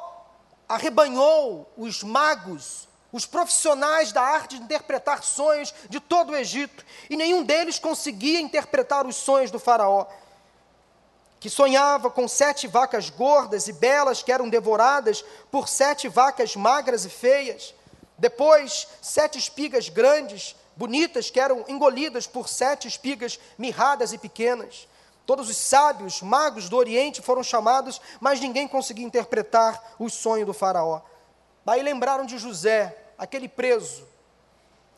arrebanhou 0.69 1.71
os 1.77 2.03
magos, 2.03 2.89
os 3.13 3.27
profissionais 3.27 4.11
da 4.11 4.23
arte 4.23 4.57
de 4.57 4.65
interpretar 4.65 5.23
sonhos 5.23 5.73
de 5.89 6.01
todo 6.01 6.33
o 6.33 6.37
Egito, 6.37 6.85
e 7.11 7.17
nenhum 7.17 7.45
deles 7.45 7.79
conseguia 7.79 8.41
interpretar 8.41 9.07
os 9.07 9.17
sonhos 9.17 9.51
do 9.51 9.59
Faraó, 9.59 10.07
que 11.39 11.51
sonhava 11.51 12.09
com 12.09 12.27
sete 12.27 12.67
vacas 12.67 13.11
gordas 13.11 13.69
e 13.69 13.73
belas 13.73 14.23
que 14.23 14.33
eram 14.33 14.49
devoradas 14.49 15.25
por 15.51 15.69
sete 15.69 16.09
vacas 16.09 16.57
magras 16.57 17.05
e 17.05 17.11
feias. 17.11 17.75
Depois, 18.17 18.87
sete 19.03 19.39
espigas 19.39 19.89
grandes, 19.89 20.55
bonitas, 20.77 21.31
que 21.31 21.41
eram 21.41 21.65
engolidas 21.67 22.29
por 22.29 22.49
sete 22.49 22.87
espigas 22.87 23.41
mirradas 23.59 24.13
e 24.13 24.19
pequenas. 24.19 24.87
Todos 25.27 25.51
os 25.51 25.57
sábios, 25.57 26.23
magos 26.23 26.69
do 26.69 26.77
Oriente 26.77 27.21
foram 27.21 27.43
chamados, 27.43 28.01
mas 28.21 28.41
ninguém 28.41 28.69
conseguia 28.69 29.05
interpretar 29.05 29.95
o 29.99 30.09
sonho 30.09 30.47
do 30.47 30.55
Faraó. 30.55 31.01
Daí 31.65 31.83
lembraram 31.83 32.25
de 32.25 32.39
José, 32.39 33.02
aquele 33.23 33.49
preso. 33.49 34.05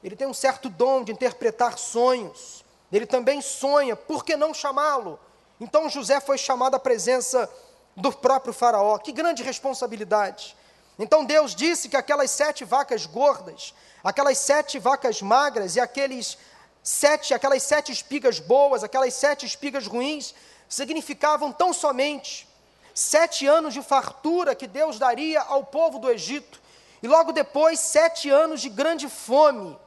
Ele 0.02 0.16
tem 0.16 0.26
um 0.26 0.32
certo 0.32 0.70
dom 0.70 1.04
de 1.04 1.12
interpretar 1.12 1.78
sonhos. 1.78 2.64
Ele 2.90 3.04
também 3.04 3.42
sonha, 3.42 3.94
por 3.94 4.24
que 4.24 4.34
não 4.34 4.54
chamá-lo? 4.54 5.20
Então 5.60 5.90
José 5.90 6.20
foi 6.20 6.38
chamado 6.38 6.74
à 6.74 6.78
presença 6.78 7.50
do 7.94 8.10
próprio 8.10 8.54
Faraó. 8.54 8.96
Que 8.98 9.12
grande 9.12 9.42
responsabilidade! 9.42 10.56
Então 10.98 11.24
Deus 11.24 11.54
disse 11.54 11.88
que 11.88 11.96
aquelas 11.96 12.30
sete 12.30 12.64
vacas 12.64 13.04
gordas, 13.04 13.74
aquelas 14.02 14.38
sete 14.38 14.78
vacas 14.78 15.20
magras 15.20 15.76
e 15.76 15.80
aqueles 15.80 16.38
sete, 16.82 17.34
aquelas 17.34 17.62
sete 17.62 17.92
espigas 17.92 18.38
boas, 18.38 18.82
aquelas 18.82 19.12
sete 19.12 19.44
espigas 19.44 19.86
ruins, 19.86 20.34
significavam 20.68 21.52
tão 21.52 21.72
somente 21.72 22.48
sete 22.94 23.46
anos 23.46 23.74
de 23.74 23.82
fartura 23.82 24.54
que 24.54 24.68
Deus 24.68 24.98
daria 24.98 25.42
ao 25.42 25.64
povo 25.64 25.98
do 25.98 26.08
Egito, 26.08 26.63
e 27.04 27.06
logo 27.06 27.32
depois 27.32 27.80
sete 27.80 28.30
anos 28.30 28.62
de 28.62 28.70
grande 28.70 29.10
fome. 29.10 29.78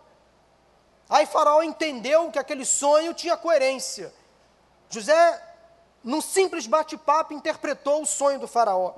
Aí 1.10 1.26
Faraó 1.26 1.64
entendeu 1.64 2.30
que 2.30 2.38
aquele 2.38 2.64
sonho 2.64 3.12
tinha 3.12 3.36
coerência. 3.36 4.14
José, 4.88 5.44
num 6.04 6.22
simples 6.22 6.68
bate-papo, 6.68 7.34
interpretou 7.34 8.04
o 8.04 8.06
sonho 8.06 8.40
do 8.40 8.48
Faraó. 8.48 8.94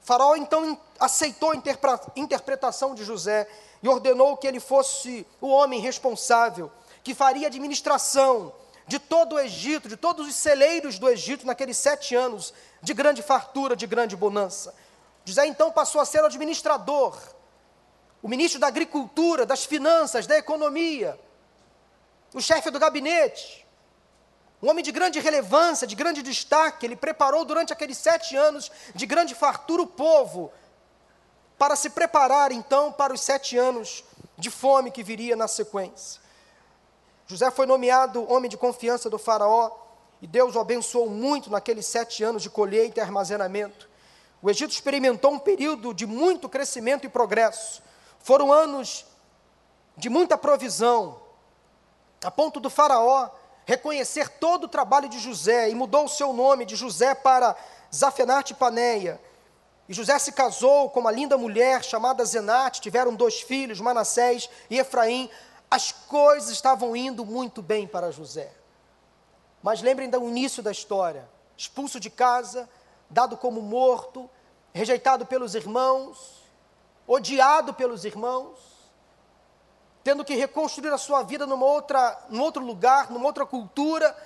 Faraó 0.00 0.34
então 0.34 0.80
aceitou 0.98 1.52
a 1.52 2.16
interpretação 2.16 2.94
de 2.94 3.04
José 3.04 3.46
e 3.82 3.88
ordenou 3.88 4.38
que 4.38 4.46
ele 4.46 4.58
fosse 4.58 5.26
o 5.42 5.48
homem 5.48 5.78
responsável, 5.78 6.72
que 7.04 7.14
faria 7.14 7.48
administração 7.48 8.50
de 8.86 8.98
todo 8.98 9.34
o 9.34 9.38
Egito, 9.38 9.90
de 9.90 9.96
todos 9.98 10.26
os 10.26 10.34
celeiros 10.34 10.98
do 10.98 11.06
Egito 11.06 11.46
naqueles 11.46 11.76
sete 11.76 12.16
anos 12.16 12.54
de 12.80 12.94
grande 12.94 13.20
fartura, 13.22 13.76
de 13.76 13.86
grande 13.86 14.16
bonança. 14.16 14.74
José 15.24 15.46
então 15.46 15.70
passou 15.70 16.00
a 16.00 16.04
ser 16.04 16.22
o 16.22 16.26
administrador, 16.26 17.16
o 18.22 18.28
ministro 18.28 18.60
da 18.60 18.66
agricultura, 18.66 19.46
das 19.46 19.64
finanças, 19.64 20.26
da 20.26 20.36
economia, 20.36 21.18
o 22.34 22.40
chefe 22.40 22.70
do 22.70 22.78
gabinete, 22.78 23.66
um 24.62 24.68
homem 24.68 24.84
de 24.84 24.92
grande 24.92 25.18
relevância, 25.20 25.86
de 25.86 25.94
grande 25.94 26.22
destaque, 26.22 26.84
ele 26.84 26.96
preparou 26.96 27.44
durante 27.44 27.72
aqueles 27.72 27.96
sete 27.96 28.36
anos 28.36 28.70
de 28.94 29.06
grande 29.06 29.34
fartura 29.34 29.82
o 29.82 29.86
povo, 29.86 30.52
para 31.58 31.76
se 31.76 31.90
preparar 31.90 32.52
então 32.52 32.90
para 32.90 33.12
os 33.12 33.20
sete 33.20 33.56
anos 33.58 34.02
de 34.38 34.50
fome 34.50 34.90
que 34.90 35.02
viria 35.02 35.36
na 35.36 35.46
sequência. 35.46 36.20
José 37.26 37.50
foi 37.50 37.66
nomeado 37.66 38.30
homem 38.32 38.48
de 38.48 38.56
confiança 38.56 39.10
do 39.10 39.18
Faraó, 39.18 39.70
e 40.22 40.26
Deus 40.26 40.54
o 40.54 40.60
abençoou 40.60 41.08
muito 41.08 41.50
naqueles 41.50 41.86
sete 41.86 42.24
anos 42.24 42.42
de 42.42 42.48
colheita 42.48 42.98
e 42.98 43.02
armazenamento. 43.02 43.89
O 44.42 44.48
Egito 44.48 44.72
experimentou 44.72 45.32
um 45.32 45.38
período 45.38 45.92
de 45.92 46.06
muito 46.06 46.48
crescimento 46.48 47.04
e 47.04 47.08
progresso. 47.08 47.82
Foram 48.20 48.52
anos 48.52 49.04
de 49.96 50.08
muita 50.08 50.38
provisão, 50.38 51.20
a 52.24 52.30
ponto 52.30 52.58
do 52.58 52.70
Faraó 52.70 53.30
reconhecer 53.66 54.28
todo 54.28 54.64
o 54.64 54.68
trabalho 54.68 55.08
de 55.08 55.18
José 55.18 55.70
e 55.70 55.74
mudou 55.74 56.06
o 56.06 56.08
seu 56.08 56.32
nome 56.32 56.64
de 56.64 56.74
José 56.74 57.14
para 57.14 57.54
Zafenate 57.94 58.54
Paneia. 58.54 59.20
E 59.88 59.94
José 59.94 60.18
se 60.18 60.32
casou 60.32 60.90
com 60.90 61.00
uma 61.00 61.10
linda 61.10 61.36
mulher 61.36 61.84
chamada 61.84 62.24
Zenate, 62.24 62.80
tiveram 62.80 63.14
dois 63.14 63.40
filhos, 63.40 63.80
Manassés 63.80 64.48
e 64.68 64.78
Efraim. 64.78 65.30
As 65.70 65.92
coisas 65.92 66.50
estavam 66.50 66.96
indo 66.96 67.24
muito 67.24 67.60
bem 67.60 67.86
para 67.86 68.10
José. 68.10 68.50
Mas 69.62 69.82
lembrem 69.82 70.08
do 70.08 70.28
início 70.28 70.62
da 70.62 70.72
história: 70.72 71.28
expulso 71.56 72.00
de 72.00 72.08
casa, 72.08 72.68
dado 73.10 73.36
como 73.36 73.60
morto, 73.60 74.30
rejeitado 74.72 75.26
pelos 75.26 75.54
irmãos, 75.54 76.40
odiado 77.06 77.74
pelos 77.74 78.04
irmãos 78.04 78.70
tendo 80.02 80.24
que 80.24 80.34
reconstruir 80.34 80.92
a 80.92 80.98
sua 80.98 81.22
vida 81.22 81.46
numa 81.46 81.66
outra, 81.66 82.18
num 82.28 82.42
outro 82.42 82.64
lugar, 82.64 83.10
numa 83.10 83.26
outra 83.26 83.44
cultura, 83.44 84.16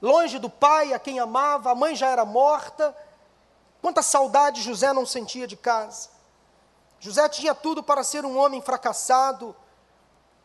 longe 0.00 0.38
do 0.38 0.50
pai 0.50 0.92
a 0.92 0.98
quem 0.98 1.18
amava, 1.18 1.70
a 1.70 1.74
mãe 1.74 1.96
já 1.96 2.08
era 2.08 2.24
morta. 2.24 2.94
Quanta 3.80 4.02
saudade 4.02 4.62
José 4.62 4.92
não 4.92 5.06
sentia 5.06 5.46
de 5.46 5.56
casa. 5.56 6.10
José 7.00 7.28
tinha 7.28 7.54
tudo 7.54 7.82
para 7.82 8.02
ser 8.02 8.24
um 8.24 8.38
homem 8.38 8.62
fracassado, 8.62 9.54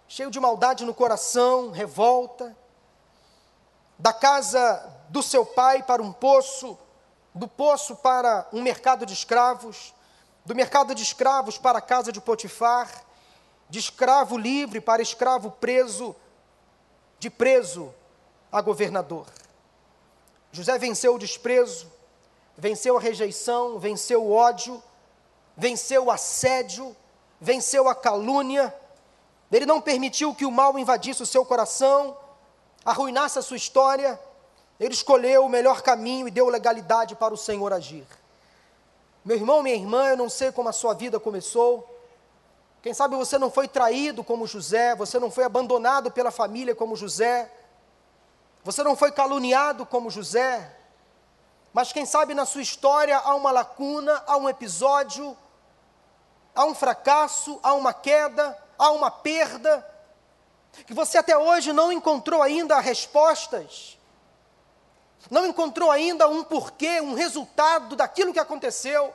cheio 0.08 0.32
de 0.32 0.40
maldade 0.40 0.86
no 0.86 0.94
coração, 0.94 1.72
revolta. 1.72 2.56
Da 4.00 4.14
casa 4.14 4.92
do 5.10 5.22
seu 5.22 5.46
pai 5.46 5.84
para 5.84 6.02
um 6.02 6.12
poço, 6.12 6.76
do 7.36 7.48
poço 7.48 7.98
para 7.98 8.48
um 8.52 8.62
mercado 8.62 9.06
de 9.06 9.14
escravos, 9.14 9.94
do 10.44 10.56
mercado 10.56 10.96
de 10.96 11.04
escravos 11.04 11.60
para 11.60 11.78
a 11.78 11.82
casa 11.82 12.12
de 12.12 12.20
Potifar 12.20 12.90
de 13.70 13.78
escravo 13.78 14.38
livre 14.38 14.82
para 14.82 15.02
escravo 15.02 15.52
preso, 15.52 16.16
de 17.20 17.30
preso 17.30 17.94
a 18.52 18.62
governador. 18.62 19.28
José 20.52 20.78
venceu 20.80 21.14
o 21.14 21.20
desprezo, 21.20 21.92
venceu 22.58 22.98
a 22.98 23.00
rejeição, 23.00 23.78
venceu 23.78 24.24
o 24.24 24.32
ódio, 24.32 24.82
venceu 25.56 26.06
o 26.06 26.12
assédio, 26.12 26.96
venceu 27.40 27.88
a 27.88 27.94
calúnia. 27.94 28.74
Ele 29.52 29.68
não 29.68 29.80
permitiu 29.80 30.34
que 30.34 30.46
o 30.46 30.52
mal 30.52 30.80
invadisse 30.80 31.22
o 31.22 31.28
seu 31.28 31.46
coração, 31.46 32.18
arruinasse 32.86 33.40
a 33.40 33.42
sua 33.42 33.58
história. 33.58 34.20
Ele 34.80 34.94
escolheu 34.94 35.46
o 35.46 35.50
melhor 35.50 35.82
caminho 35.82 36.28
e 36.28 36.32
deu 36.32 36.48
legalidade 36.48 37.16
para 37.16 37.34
o 37.34 37.38
Senhor 37.38 37.74
agir. 37.74 38.06
Meu 39.24 39.36
irmão, 39.36 39.62
minha 39.62 39.76
irmã, 39.76 40.08
eu 40.08 40.18
não 40.18 40.30
sei 40.30 40.52
como 40.52 40.70
a 40.70 40.74
sua 40.74 40.94
vida 40.94 41.20
começou. 41.20 41.88
Quem 42.82 42.94
sabe 42.94 43.16
você 43.16 43.38
não 43.38 43.52
foi 43.52 43.68
traído 43.68 44.24
como 44.24 44.48
José, 44.48 44.96
você 44.96 45.20
não 45.20 45.30
foi 45.30 45.44
abandonado 45.44 46.10
pela 46.10 46.32
família 46.32 46.74
como 46.74 46.96
José, 46.96 47.52
você 48.64 48.84
não 48.84 48.96
foi 48.96 49.12
caluniado 49.12 49.86
como 49.86 50.10
José, 50.10 50.76
mas 51.74 51.92
quem 51.92 52.06
sabe 52.06 52.34
na 52.34 52.46
sua 52.46 52.62
história 52.62 53.18
há 53.18 53.36
uma 53.36 53.52
lacuna, 53.52 54.24
há 54.26 54.38
um 54.38 54.48
episódio, 54.48 55.38
há 56.56 56.66
um 56.66 56.74
fracasso, 56.74 57.60
há 57.62 57.74
uma 57.74 57.94
queda, 57.94 58.58
há 58.78 58.92
uma 58.92 59.12
perda, 59.12 59.86
que 60.86 60.94
você 60.94 61.18
até 61.18 61.38
hoje 61.38 61.74
não 61.74 61.92
encontrou 61.92 62.42
ainda 62.42 62.80
respostas, 62.80 63.98
não 65.30 65.46
encontrou 65.46 65.92
ainda 65.92 66.28
um 66.28 66.44
porquê, 66.44 67.02
um 67.02 67.14
resultado 67.14 67.96
daquilo 67.96 68.34
que 68.34 68.40
aconteceu. 68.40 69.14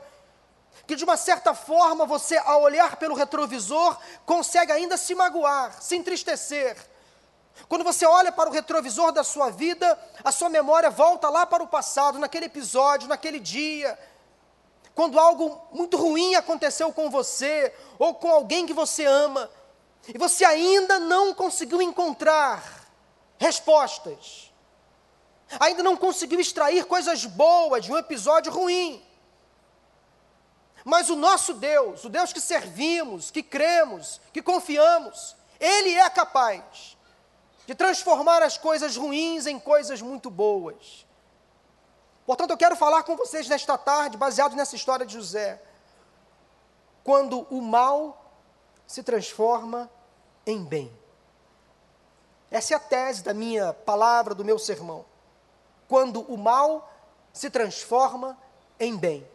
Que 0.87 0.96
de 0.96 1.04
uma 1.04 1.16
certa 1.16 1.54
forma 1.54 2.04
você, 2.04 2.37
ao 2.38 2.62
olhar 2.62 2.96
pelo 2.96 3.14
retrovisor, 3.14 3.96
consegue 4.26 4.70
ainda 4.70 4.96
se 4.96 5.14
magoar, 5.14 5.80
se 5.80 5.96
entristecer, 5.96 6.76
Quando 7.68 7.84
você 7.84 8.04
olha 8.04 8.32
para 8.32 8.50
o 8.50 8.52
retrovisor 8.52 9.12
da 9.12 9.23
sua 9.23 9.49
vida, 9.49 9.99
a 10.23 10.32
sua 10.32 10.49
memória 10.49 10.90
volta 10.90 11.30
lá 11.30 11.46
para 11.46 11.62
o 11.62 11.68
passado, 11.68 12.18
naquele 12.18 12.46
episódio, 12.46 13.08
naquele 13.08 13.38
dia, 13.38 13.96
quando 14.94 15.18
algo 15.18 15.61
muito 15.73 15.96
ruim 15.96 16.34
aconteceu 16.34 16.92
com 16.92 17.08
você 17.11 17.73
ou 17.99 18.14
com 18.14 18.30
alguém 18.30 18.66
que 18.66 18.73
você 18.73 19.04
ama, 19.04 19.50
e 20.12 20.18
você 20.18 20.44
ainda 20.44 20.99
não 20.99 21.32
conseguiu 21.32 21.80
encontrar 21.80 22.84
respostas, 23.38 24.52
ainda 25.58 25.82
não 25.82 25.96
conseguiu 25.96 26.40
extrair 26.40 26.84
coisas 26.84 27.25
boas 27.25 27.84
de 27.84 27.92
um 27.92 27.96
episódio 27.96 28.52
ruim. 28.52 29.02
Mas 30.84 31.08
o 31.08 31.16
nosso 31.16 31.54
Deus, 31.54 32.04
o 32.04 32.11
Deus 32.11 32.32
que 32.32 32.40
servimos, 32.40 33.30
que 33.30 33.42
cremos, 33.42 34.20
que 34.32 34.42
confiamos, 34.42 35.34
Ele 35.58 35.94
é 35.94 36.11
capaz 36.11 36.96
de 37.66 37.75
transformar 37.75 38.42
as 38.42 38.58
coisas 38.58 38.94
ruins 38.94 39.46
em 39.46 39.58
coisas 39.58 40.02
muito 40.02 40.30
boas. 40.30 41.06
Portanto, 42.26 42.50
eu 42.50 42.56
quero 42.56 42.76
falar 42.76 43.02
com 43.02 43.16
vocês 43.16 43.49
nesta 43.49 43.78
tarde, 43.78 44.18
baseado 44.18 44.54
nessa 44.54 44.76
história 44.76 45.06
de 45.06 45.14
José. 45.14 45.62
Quando 47.02 47.46
o 47.50 47.62
mal 47.62 48.24
se 48.94 49.02
transforma 49.02 49.90
em 50.46 50.62
bem. 50.62 50.88
Essa 52.48 52.74
é 52.74 52.76
a 52.76 52.80
tese 52.80 53.24
da 53.24 53.34
minha 53.34 53.72
palavra, 53.72 54.36
do 54.36 54.44
meu 54.44 54.56
sermão. 54.56 55.04
Quando 55.88 56.20
o 56.32 56.38
mal 56.38 56.88
se 57.32 57.50
transforma 57.50 58.38
em 58.78 58.96
bem. 58.96 59.28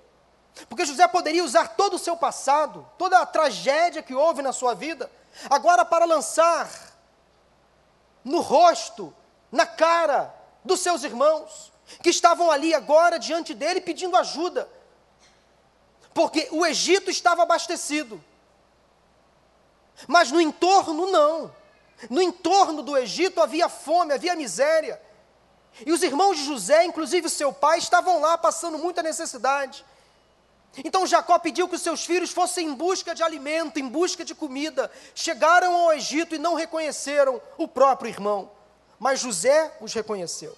Porque 0.69 0.85
José 0.85 1.05
poderia 1.09 1.43
usar 1.43 1.75
todo 1.75 1.95
o 1.95 1.99
seu 1.99 2.15
passado, 2.15 2.87
toda 2.97 3.19
a 3.19 3.25
tragédia 3.25 4.01
que 4.01 4.15
houve 4.15 4.41
na 4.41 4.53
sua 4.53 4.73
vida, 4.73 5.11
agora 5.49 5.83
para 5.83 6.05
lançar 6.05 6.95
no 8.23 8.39
rosto, 8.39 9.13
na 9.51 9.65
cara 9.65 10.33
dos 10.63 10.79
seus 10.79 11.03
irmãos, 11.03 11.69
que 12.01 12.09
estavam 12.09 12.49
ali 12.49 12.73
agora 12.73 13.19
diante 13.19 13.53
dele 13.53 13.81
pedindo 13.81 14.15
ajuda. 14.15 14.69
Porque 16.13 16.47
o 16.49 16.65
Egito 16.65 17.11
estava 17.11 17.43
abastecido. 17.43 18.23
Mas 20.07 20.31
no 20.31 20.39
entorno, 20.39 21.07
não. 21.07 21.53
No 22.09 22.21
entorno 22.21 22.81
do 22.81 22.97
Egito 22.97 23.41
havia 23.41 23.67
fome, 23.67 24.13
havia 24.13 24.35
miséria. 24.35 25.01
E 25.85 25.91
os 25.91 26.03
irmãos 26.03 26.37
de 26.37 26.45
José, 26.45 26.85
inclusive 26.85 27.29
seu 27.29 27.51
pai, 27.53 27.77
estavam 27.77 28.21
lá 28.21 28.37
passando 28.37 28.77
muita 28.77 29.03
necessidade. 29.03 29.85
Então 30.77 31.07
Jacó 31.07 31.37
pediu 31.39 31.67
que 31.67 31.75
os 31.75 31.81
seus 31.81 32.05
filhos 32.05 32.31
fossem 32.31 32.67
em 32.67 32.73
busca 32.73 33.15
de 33.15 33.23
alimento, 33.23 33.79
em 33.79 33.87
busca 33.87 34.23
de 34.23 34.35
comida. 34.35 34.91
Chegaram 35.15 35.75
ao 35.75 35.93
Egito 35.93 36.35
e 36.35 36.39
não 36.39 36.53
reconheceram 36.53 37.41
o 37.57 37.67
próprio 37.67 38.09
irmão, 38.09 38.51
mas 38.99 39.19
José 39.19 39.75
os 39.81 39.93
reconheceu. 39.93 40.55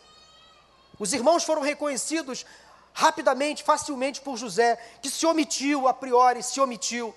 Os 1.00 1.13
irmãos 1.13 1.43
foram 1.43 1.62
reconhecidos 1.62 2.45
rapidamente, 2.93 3.63
facilmente 3.63 4.21
por 4.21 4.38
José, 4.38 4.77
que 5.01 5.10
se 5.10 5.25
omitiu 5.25 5.88
a 5.88 5.93
priori, 5.93 6.43
se 6.43 6.60
omitiu. 6.60 7.15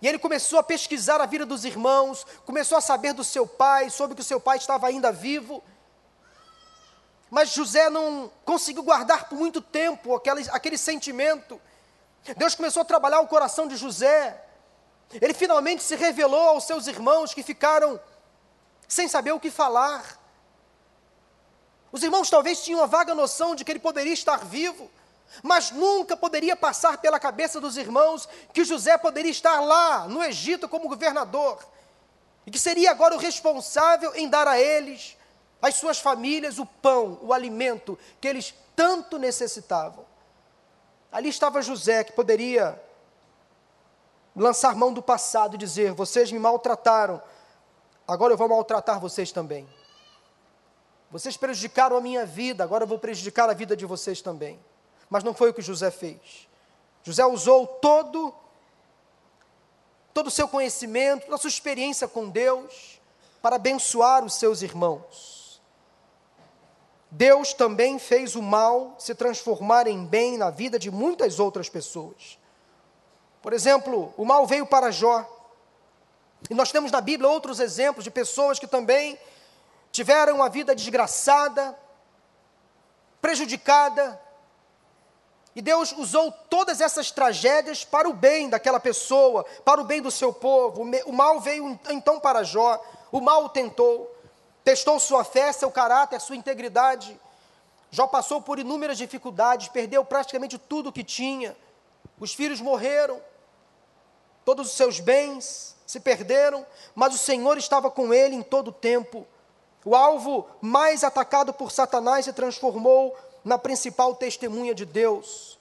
E 0.00 0.08
ele 0.08 0.18
começou 0.18 0.58
a 0.58 0.62
pesquisar 0.62 1.20
a 1.20 1.26
vida 1.26 1.44
dos 1.44 1.64
irmãos, 1.64 2.26
começou 2.46 2.78
a 2.78 2.80
saber 2.80 3.12
do 3.12 3.22
seu 3.22 3.46
pai, 3.46 3.90
soube 3.90 4.14
que 4.14 4.20
o 4.20 4.24
seu 4.24 4.40
pai 4.40 4.56
estava 4.56 4.86
ainda 4.86 5.12
vivo. 5.12 5.62
Mas 7.30 7.50
José 7.50 7.90
não 7.90 8.30
conseguiu 8.44 8.82
guardar 8.82 9.28
por 9.28 9.36
muito 9.36 9.60
tempo 9.60 10.14
aquele, 10.14 10.48
aquele 10.50 10.78
sentimento 10.78 11.60
Deus 12.36 12.54
começou 12.54 12.82
a 12.82 12.84
trabalhar 12.84 13.20
o 13.20 13.28
coração 13.28 13.66
de 13.66 13.76
José. 13.76 14.44
Ele 15.20 15.34
finalmente 15.34 15.82
se 15.82 15.96
revelou 15.96 16.48
aos 16.48 16.64
seus 16.64 16.86
irmãos 16.86 17.34
que 17.34 17.42
ficaram 17.42 17.98
sem 18.86 19.08
saber 19.08 19.32
o 19.32 19.40
que 19.40 19.50
falar. 19.50 20.18
Os 21.90 22.02
irmãos 22.02 22.30
talvez 22.30 22.62
tinham 22.62 22.80
uma 22.80 22.86
vaga 22.86 23.14
noção 23.14 23.54
de 23.54 23.64
que 23.64 23.72
ele 23.72 23.80
poderia 23.80 24.12
estar 24.12 24.44
vivo, 24.44 24.90
mas 25.42 25.70
nunca 25.70 26.16
poderia 26.16 26.56
passar 26.56 26.98
pela 26.98 27.20
cabeça 27.20 27.60
dos 27.60 27.76
irmãos 27.76 28.28
que 28.52 28.64
José 28.64 28.98
poderia 28.98 29.30
estar 29.30 29.60
lá, 29.60 30.06
no 30.08 30.22
Egito, 30.22 30.68
como 30.68 30.88
governador, 30.88 31.58
e 32.46 32.50
que 32.50 32.58
seria 32.58 32.90
agora 32.90 33.14
o 33.14 33.18
responsável 33.18 34.14
em 34.14 34.28
dar 34.28 34.46
a 34.48 34.58
eles, 34.58 35.16
às 35.62 35.74
suas 35.76 35.98
famílias, 35.98 36.58
o 36.58 36.66
pão, 36.66 37.18
o 37.22 37.32
alimento 37.32 37.98
que 38.20 38.26
eles 38.26 38.54
tanto 38.74 39.18
necessitavam. 39.18 40.04
Ali 41.12 41.28
estava 41.28 41.60
José, 41.60 42.04
que 42.04 42.12
poderia 42.12 42.80
lançar 44.34 44.74
mão 44.74 44.92
do 44.92 45.02
passado 45.02 45.54
e 45.54 45.58
dizer: 45.58 45.92
Vocês 45.92 46.30
me 46.32 46.38
maltrataram, 46.38 47.20
agora 48.06 48.32
eu 48.32 48.36
vou 48.36 48.48
maltratar 48.48 48.98
vocês 48.98 49.32
também. 49.32 49.68
Vocês 51.10 51.36
prejudicaram 51.36 51.96
a 51.96 52.00
minha 52.00 52.24
vida, 52.24 52.62
agora 52.62 52.84
eu 52.84 52.88
vou 52.88 52.98
prejudicar 52.98 53.50
a 53.50 53.52
vida 53.52 53.76
de 53.76 53.84
vocês 53.84 54.22
também. 54.22 54.60
Mas 55.10 55.24
não 55.24 55.34
foi 55.34 55.50
o 55.50 55.54
que 55.54 55.60
José 55.60 55.90
fez. 55.90 56.48
José 57.02 57.26
usou 57.26 57.66
todo 57.66 58.32
todo 60.14 60.26
o 60.26 60.30
seu 60.30 60.48
conhecimento, 60.48 61.24
toda 61.24 61.36
a 61.36 61.38
sua 61.38 61.48
experiência 61.48 62.08
com 62.08 62.28
Deus 62.28 63.00
para 63.40 63.56
abençoar 63.56 64.24
os 64.24 64.34
seus 64.34 64.60
irmãos. 64.60 65.60
Deus 67.10 67.52
também 67.52 67.98
fez 67.98 68.36
o 68.36 68.42
mal 68.42 68.94
se 68.98 69.14
transformar 69.14 69.86
em 69.86 70.04
bem 70.04 70.38
na 70.38 70.50
vida 70.50 70.78
de 70.78 70.90
muitas 70.90 71.40
outras 71.40 71.68
pessoas. 71.68 72.38
Por 73.42 73.52
exemplo, 73.52 74.14
o 74.16 74.24
mal 74.24 74.46
veio 74.46 74.66
para 74.66 74.90
Jó. 74.90 75.26
E 76.48 76.54
nós 76.54 76.70
temos 76.70 76.92
na 76.92 77.00
Bíblia 77.00 77.28
outros 77.28 77.58
exemplos 77.58 78.04
de 78.04 78.10
pessoas 78.10 78.58
que 78.58 78.66
também 78.66 79.18
tiveram 79.90 80.36
uma 80.36 80.48
vida 80.48 80.74
desgraçada, 80.74 81.76
prejudicada. 83.20 84.20
E 85.54 85.60
Deus 85.60 85.92
usou 85.92 86.30
todas 86.48 86.80
essas 86.80 87.10
tragédias 87.10 87.84
para 87.84 88.08
o 88.08 88.12
bem 88.12 88.48
daquela 88.48 88.78
pessoa, 88.78 89.44
para 89.64 89.80
o 89.80 89.84
bem 89.84 90.00
do 90.00 90.10
seu 90.10 90.32
povo. 90.32 90.82
O 91.06 91.12
mal 91.12 91.40
veio 91.40 91.78
então 91.88 92.20
para 92.20 92.44
Jó, 92.44 92.80
o 93.10 93.20
mal 93.20 93.44
o 93.44 93.48
tentou 93.48 94.20
testou 94.64 95.00
sua 95.00 95.24
fé, 95.24 95.52
seu 95.52 95.70
caráter, 95.70 96.20
sua 96.20 96.36
integridade. 96.36 97.18
Jó 97.90 98.06
passou 98.06 98.40
por 98.40 98.58
inúmeras 98.58 98.98
dificuldades, 98.98 99.68
perdeu 99.68 100.04
praticamente 100.04 100.58
tudo 100.58 100.90
o 100.90 100.92
que 100.92 101.02
tinha. 101.02 101.56
Os 102.18 102.34
filhos 102.34 102.60
morreram, 102.60 103.20
todos 104.44 104.68
os 104.68 104.74
seus 104.74 105.00
bens 105.00 105.76
se 105.86 105.98
perderam, 105.98 106.64
mas 106.94 107.14
o 107.14 107.18
Senhor 107.18 107.58
estava 107.58 107.90
com 107.90 108.14
ele 108.14 108.36
em 108.36 108.42
todo 108.42 108.68
o 108.68 108.72
tempo. 108.72 109.26
O 109.84 109.96
alvo 109.96 110.46
mais 110.60 111.02
atacado 111.02 111.52
por 111.52 111.72
Satanás 111.72 112.26
se 112.26 112.32
transformou 112.32 113.16
na 113.44 113.58
principal 113.58 114.14
testemunha 114.14 114.74
de 114.74 114.84
Deus. 114.84 115.58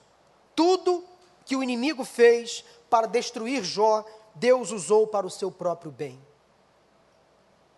Tudo 0.55 1.03
que 1.45 1.55
o 1.55 1.63
inimigo 1.63 2.03
fez 2.03 2.63
para 2.89 3.07
destruir 3.07 3.63
Jó, 3.63 4.03
Deus 4.35 4.71
usou 4.71 5.07
para 5.07 5.25
o 5.25 5.29
seu 5.29 5.51
próprio 5.51 5.91
bem. 5.91 6.19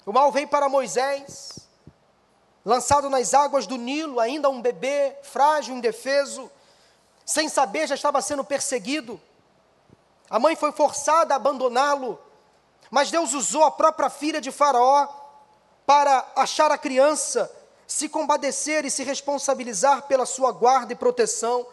O 0.06 0.12
mal 0.12 0.32
veio 0.32 0.48
para 0.48 0.68
Moisés, 0.68 1.60
lançado 2.66 3.10
nas 3.10 3.34
águas 3.34 3.68
do 3.68 3.78
Nilo, 3.78 4.20
ainda 4.20 4.50
um 4.50 4.62
bebê, 4.62 5.16
frágil, 5.22 5.76
indefeso, 5.76 6.50
sem 7.26 7.48
saber 7.48 7.88
já 7.88 7.96
estava 7.96 8.22
sendo 8.22 8.44
perseguido. 8.44 9.22
A 10.30 10.40
mãe 10.40 10.56
foi 10.56 10.72
forçada 10.72 11.34
a 11.34 11.38
abandoná-lo, 11.38 12.20
mas 12.90 13.12
Deus 13.12 13.34
usou 13.34 13.64
a 13.64 13.72
própria 13.72 14.10
filha 14.10 14.42
de 14.42 14.52
Faraó 14.52 15.08
para 15.86 16.26
achar 16.36 16.72
a 16.72 16.78
criança, 16.78 17.52
se 17.92 18.08
compadecer 18.08 18.86
e 18.86 18.90
se 18.90 19.04
responsabilizar 19.04 20.04
pela 20.04 20.26
sua 20.26 20.50
guarda 20.54 20.94
e 20.94 20.96
proteção. 20.96 21.68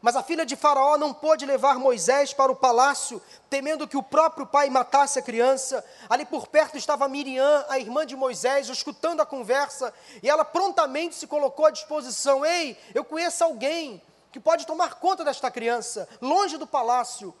Mas 0.00 0.16
a 0.16 0.22
filha 0.22 0.44
de 0.44 0.56
Faraó 0.56 0.98
não 0.98 1.14
pôde 1.14 1.46
levar 1.46 1.78
Moisés 1.78 2.34
para 2.34 2.50
o 2.50 2.56
palácio, 2.56 3.22
temendo 3.48 3.86
que 3.86 3.96
o 3.96 4.02
próprio 4.02 4.44
pai 4.44 4.68
matasse 4.68 5.20
a 5.20 5.22
criança. 5.22 5.84
Ali 6.10 6.24
por 6.24 6.48
perto 6.48 6.76
estava 6.76 7.08
Miriam, 7.08 7.64
a 7.68 7.78
irmã 7.78 8.04
de 8.04 8.16
Moisés, 8.16 8.68
escutando 8.68 9.20
a 9.20 9.26
conversa, 9.26 9.94
e 10.20 10.28
ela 10.28 10.44
prontamente 10.44 11.14
se 11.14 11.28
colocou 11.28 11.64
à 11.64 11.70
disposição: 11.70 12.44
Ei, 12.44 12.76
eu 12.92 13.04
conheço 13.04 13.44
alguém 13.44 14.02
que 14.32 14.40
pode 14.40 14.66
tomar 14.66 14.96
conta 14.96 15.24
desta 15.24 15.48
criança, 15.48 16.08
longe 16.20 16.56
do 16.56 16.66
palácio, 16.66 17.32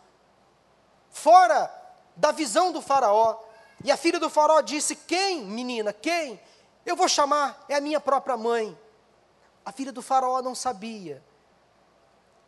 fora 1.10 1.68
da 2.14 2.30
visão 2.30 2.70
do 2.70 2.80
Faraó. 2.80 3.36
E 3.82 3.90
a 3.90 3.96
filha 3.96 4.20
do 4.20 4.30
Faraó 4.30 4.60
disse: 4.60 4.94
Quem, 4.94 5.42
menina, 5.42 5.92
quem? 5.92 6.40
Eu 6.84 6.96
vou 6.96 7.08
chamar, 7.08 7.64
é 7.68 7.76
a 7.76 7.80
minha 7.80 8.00
própria 8.00 8.36
mãe. 8.36 8.76
A 9.64 9.70
filha 9.70 9.92
do 9.92 10.02
Faraó 10.02 10.42
não 10.42 10.54
sabia 10.54 11.22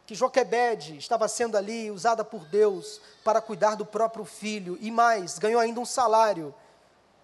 que 0.06 0.14
Joquebede 0.14 0.98
estava 0.98 1.26
sendo 1.28 1.56
ali 1.56 1.90
usada 1.90 2.24
por 2.24 2.44
Deus 2.44 3.00
para 3.22 3.40
cuidar 3.40 3.74
do 3.74 3.86
próprio 3.86 4.24
filho 4.24 4.76
e 4.80 4.90
mais, 4.90 5.38
ganhou 5.38 5.60
ainda 5.60 5.80
um 5.80 5.86
salário 5.86 6.54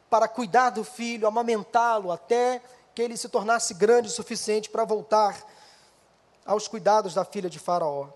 para 0.08 0.26
cuidar 0.26 0.70
do 0.70 0.82
filho, 0.82 1.26
amamentá-lo 1.26 2.10
até 2.10 2.62
que 2.94 3.02
ele 3.02 3.16
se 3.16 3.28
tornasse 3.28 3.74
grande 3.74 4.08
o 4.08 4.12
suficiente 4.12 4.70
para 4.70 4.84
voltar 4.84 5.36
aos 6.44 6.66
cuidados 6.66 7.14
da 7.14 7.24
filha 7.24 7.50
de 7.50 7.58
Faraó. 7.58 8.08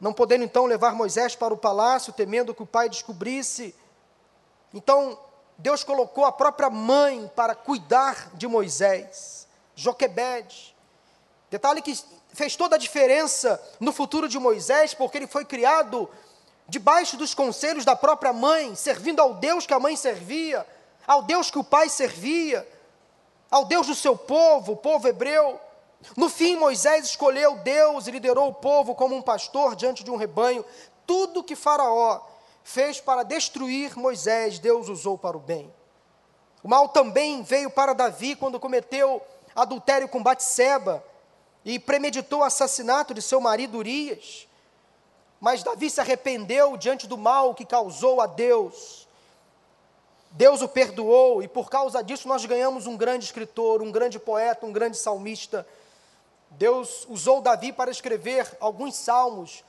Não 0.00 0.12
podendo 0.12 0.44
então 0.44 0.66
levar 0.66 0.94
Moisés 0.94 1.36
para 1.36 1.54
o 1.54 1.56
palácio, 1.56 2.12
temendo 2.12 2.54
que 2.54 2.62
o 2.62 2.66
pai 2.66 2.88
descobrisse, 2.88 3.74
então 4.74 5.18
Deus 5.58 5.84
colocou 5.84 6.24
a 6.24 6.32
própria 6.32 6.70
mãe 6.70 7.30
para 7.36 7.54
cuidar 7.54 8.30
de 8.34 8.46
Moisés, 8.46 9.46
Joquebede. 9.74 10.74
Detalhe 11.50 11.82
que 11.82 11.96
fez 12.32 12.56
toda 12.56 12.76
a 12.76 12.78
diferença 12.78 13.62
no 13.78 13.92
futuro 13.92 14.28
de 14.28 14.38
Moisés, 14.38 14.94
porque 14.94 15.18
ele 15.18 15.26
foi 15.26 15.44
criado 15.44 16.08
debaixo 16.68 17.16
dos 17.16 17.34
conselhos 17.34 17.84
da 17.84 17.94
própria 17.94 18.32
mãe, 18.32 18.74
servindo 18.74 19.20
ao 19.20 19.34
Deus 19.34 19.66
que 19.66 19.74
a 19.74 19.80
mãe 19.80 19.94
servia, 19.94 20.66
ao 21.06 21.22
Deus 21.22 21.50
que 21.50 21.58
o 21.58 21.64
pai 21.64 21.88
servia, 21.88 22.66
ao 23.50 23.66
Deus 23.66 23.86
do 23.86 23.94
seu 23.94 24.16
povo, 24.16 24.72
o 24.72 24.76
povo 24.76 25.06
hebreu. 25.06 25.60
No 26.16 26.28
fim, 26.28 26.56
Moisés 26.56 27.04
escolheu 27.04 27.56
Deus 27.56 28.06
e 28.06 28.10
liderou 28.10 28.48
o 28.48 28.54
povo 28.54 28.94
como 28.94 29.14
um 29.14 29.22
pastor 29.22 29.76
diante 29.76 30.02
de 30.02 30.10
um 30.10 30.16
rebanho. 30.16 30.64
Tudo 31.06 31.44
que 31.44 31.54
Faraó 31.54 32.31
fez 32.64 33.00
para 33.00 33.22
destruir 33.22 33.96
Moisés, 33.96 34.58
Deus 34.58 34.88
usou 34.88 35.18
para 35.18 35.36
o 35.36 35.40
bem. 35.40 35.72
O 36.62 36.68
mal 36.68 36.88
também 36.88 37.42
veio 37.42 37.70
para 37.70 37.92
Davi 37.92 38.36
quando 38.36 38.60
cometeu 38.60 39.20
adultério 39.54 40.08
com 40.08 40.22
Batseba 40.22 41.04
e 41.64 41.78
premeditou 41.78 42.40
o 42.40 42.44
assassinato 42.44 43.12
de 43.12 43.20
seu 43.20 43.40
marido 43.40 43.78
Urias. 43.78 44.48
Mas 45.40 45.62
Davi 45.62 45.90
se 45.90 46.00
arrependeu 46.00 46.76
diante 46.76 47.06
do 47.06 47.18
mal 47.18 47.54
que 47.54 47.64
causou 47.64 48.20
a 48.20 48.26
Deus. 48.26 49.08
Deus 50.30 50.62
o 50.62 50.68
perdoou 50.68 51.42
e 51.42 51.48
por 51.48 51.68
causa 51.68 52.02
disso 52.02 52.28
nós 52.28 52.44
ganhamos 52.44 52.86
um 52.86 52.96
grande 52.96 53.24
escritor, 53.24 53.82
um 53.82 53.90
grande 53.90 54.18
poeta, 54.18 54.64
um 54.64 54.72
grande 54.72 54.96
salmista. 54.96 55.66
Deus 56.50 57.06
usou 57.08 57.40
Davi 57.40 57.72
para 57.72 57.90
escrever 57.90 58.56
alguns 58.60 58.94
salmos, 58.94 59.64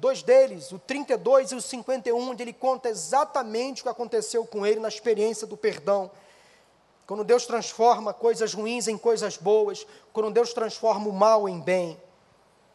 dois 0.00 0.22
deles, 0.22 0.72
o 0.72 0.78
32 0.78 1.52
e 1.52 1.54
o 1.54 1.60
51, 1.60 2.30
onde 2.30 2.42
ele 2.42 2.54
conta 2.54 2.88
exatamente 2.88 3.82
o 3.82 3.84
que 3.84 3.88
aconteceu 3.90 4.46
com 4.46 4.66
ele 4.66 4.80
na 4.80 4.88
experiência 4.88 5.46
do 5.46 5.56
perdão. 5.56 6.10
Quando 7.06 7.22
Deus 7.22 7.44
transforma 7.44 8.14
coisas 8.14 8.54
ruins 8.54 8.88
em 8.88 8.96
coisas 8.96 9.36
boas, 9.36 9.86
quando 10.12 10.30
Deus 10.30 10.54
transforma 10.54 11.08
o 11.08 11.12
mal 11.12 11.48
em 11.48 11.60
bem. 11.60 12.00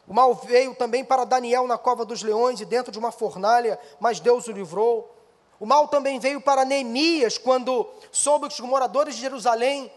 O 0.06 0.14
mal 0.14 0.34
veio 0.34 0.74
também 0.76 1.04
para 1.04 1.24
Daniel 1.24 1.66
na 1.66 1.76
cova 1.76 2.04
dos 2.04 2.22
leões 2.22 2.60
e 2.60 2.64
dentro 2.64 2.92
de 2.92 2.98
uma 2.98 3.10
fornalha, 3.10 3.78
mas 3.98 4.20
Deus 4.20 4.46
o 4.46 4.52
livrou. 4.52 5.12
O 5.58 5.66
mal 5.66 5.88
também 5.88 6.20
veio 6.20 6.40
para 6.40 6.64
Neemias 6.64 7.38
quando 7.38 7.88
soube 8.12 8.46
que 8.46 8.54
os 8.54 8.60
moradores 8.60 9.16
de 9.16 9.22
Jerusalém 9.22 9.90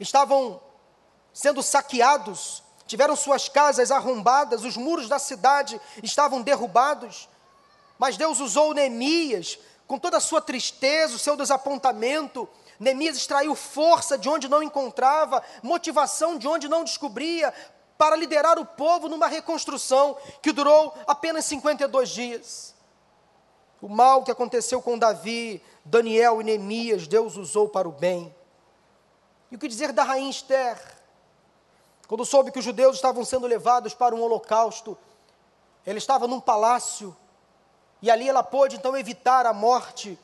estavam 0.00 0.60
sendo 1.32 1.62
saqueados, 1.62 2.62
tiveram 2.86 3.16
suas 3.16 3.48
casas 3.48 3.90
arrombadas, 3.90 4.64
os 4.64 4.76
muros 4.76 5.08
da 5.08 5.18
cidade 5.18 5.80
estavam 6.02 6.42
derrubados. 6.42 7.28
Mas 7.98 8.16
Deus 8.16 8.40
usou 8.40 8.74
Neemias 8.74 9.58
com 9.86 9.98
toda 9.98 10.16
a 10.16 10.20
sua 10.20 10.40
tristeza, 10.40 11.16
o 11.16 11.18
seu 11.18 11.36
desapontamento. 11.36 12.48
Neemias 12.78 13.16
extraiu 13.16 13.54
força 13.54 14.18
de 14.18 14.28
onde 14.28 14.48
não 14.48 14.62
encontrava, 14.62 15.42
motivação 15.62 16.36
de 16.38 16.46
onde 16.46 16.68
não 16.68 16.84
descobria, 16.84 17.52
para 17.96 18.16
liderar 18.16 18.58
o 18.58 18.66
povo 18.66 19.08
numa 19.08 19.26
reconstrução 19.26 20.16
que 20.42 20.52
durou 20.52 20.94
apenas 21.06 21.46
52 21.46 22.10
dias. 22.10 22.74
O 23.80 23.88
mal 23.88 24.22
que 24.22 24.30
aconteceu 24.30 24.82
com 24.82 24.98
Davi, 24.98 25.62
Daniel 25.84 26.40
e 26.40 26.44
Neemias, 26.44 27.06
Deus 27.06 27.36
usou 27.36 27.68
para 27.68 27.88
o 27.88 27.92
bem. 27.92 28.34
E 29.50 29.56
o 29.56 29.58
que 29.58 29.68
dizer 29.68 29.92
da 29.92 30.02
rainha 30.02 30.30
Esther? 30.30 30.95
Quando 32.08 32.24
soube 32.24 32.50
que 32.50 32.58
os 32.58 32.64
judeus 32.64 32.96
estavam 32.96 33.24
sendo 33.24 33.46
levados 33.46 33.94
para 33.94 34.14
um 34.14 34.22
holocausto, 34.22 34.96
ela 35.84 35.98
estava 35.98 36.26
num 36.26 36.40
palácio, 36.40 37.16
e 38.00 38.10
ali 38.10 38.28
ela 38.28 38.42
pôde 38.42 38.76
então 38.76 38.96
evitar 38.96 39.46
a 39.46 39.52
morte 39.52 40.18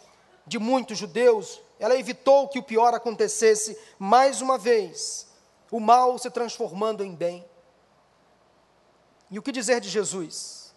de 0.47 0.59
muitos 0.59 0.99
judeus, 0.99 1.61
ela 1.79 1.97
evitou 1.97 2.49
que 2.49 2.59
o 2.59 2.63
pior 2.63 2.95
acontecesse 2.95 3.79
mais 3.99 4.41
uma 4.41 4.59
vez, 4.59 5.27
o 5.71 5.81
mal 5.81 6.19
se 6.19 6.31
transformando 6.31 7.03
em 7.03 7.15
bem. 7.15 7.45
E 9.31 9.39
o 9.39 9.43
que 9.43 9.51
dizer 9.51 9.81
de 9.81 9.89
Jesus? 9.89 10.75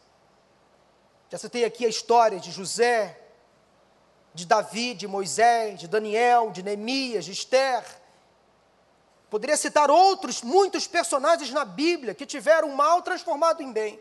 Já 1.30 1.38
citei 1.38 1.66
aqui 1.66 1.86
a 1.86 1.90
história 1.90 2.40
de 2.40 2.52
José, 2.52 3.20
de 4.34 4.46
Davi, 4.46 4.94
de 4.94 5.08
Moisés, 5.08 5.80
de 5.80 5.88
Daniel, 5.88 6.52
de 6.52 6.64
Neemias, 6.64 7.26
de 7.26 7.32
Esther. 7.32 7.84
Poderia 9.30 9.58
citar 9.58 9.90
outros, 9.90 10.42
muitos 10.42 10.88
personagens 10.88 11.52
na 11.52 11.66
Bíblia 11.66 12.14
que 12.14 12.26
tiveram 12.26 12.70
o 12.70 12.76
mal 12.76 13.02
transformado 13.02 13.62
em 13.62 13.72
bem. 13.72 14.00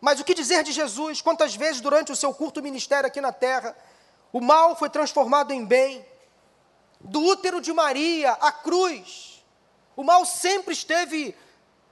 Mas 0.00 0.20
o 0.20 0.24
que 0.24 0.34
dizer 0.34 0.62
de 0.62 0.72
Jesus? 0.72 1.20
Quantas 1.20 1.54
vezes 1.54 1.80
durante 1.80 2.12
o 2.12 2.16
seu 2.16 2.32
curto 2.32 2.62
ministério 2.62 3.06
aqui 3.06 3.20
na 3.20 3.32
terra, 3.32 3.76
o 4.32 4.40
mal 4.40 4.76
foi 4.76 4.88
transformado 4.88 5.52
em 5.52 5.64
bem? 5.64 6.04
Do 7.00 7.20
útero 7.20 7.60
de 7.60 7.72
Maria 7.72 8.32
à 8.32 8.50
cruz, 8.50 9.44
o 9.96 10.02
mal 10.02 10.24
sempre 10.24 10.72
esteve 10.72 11.36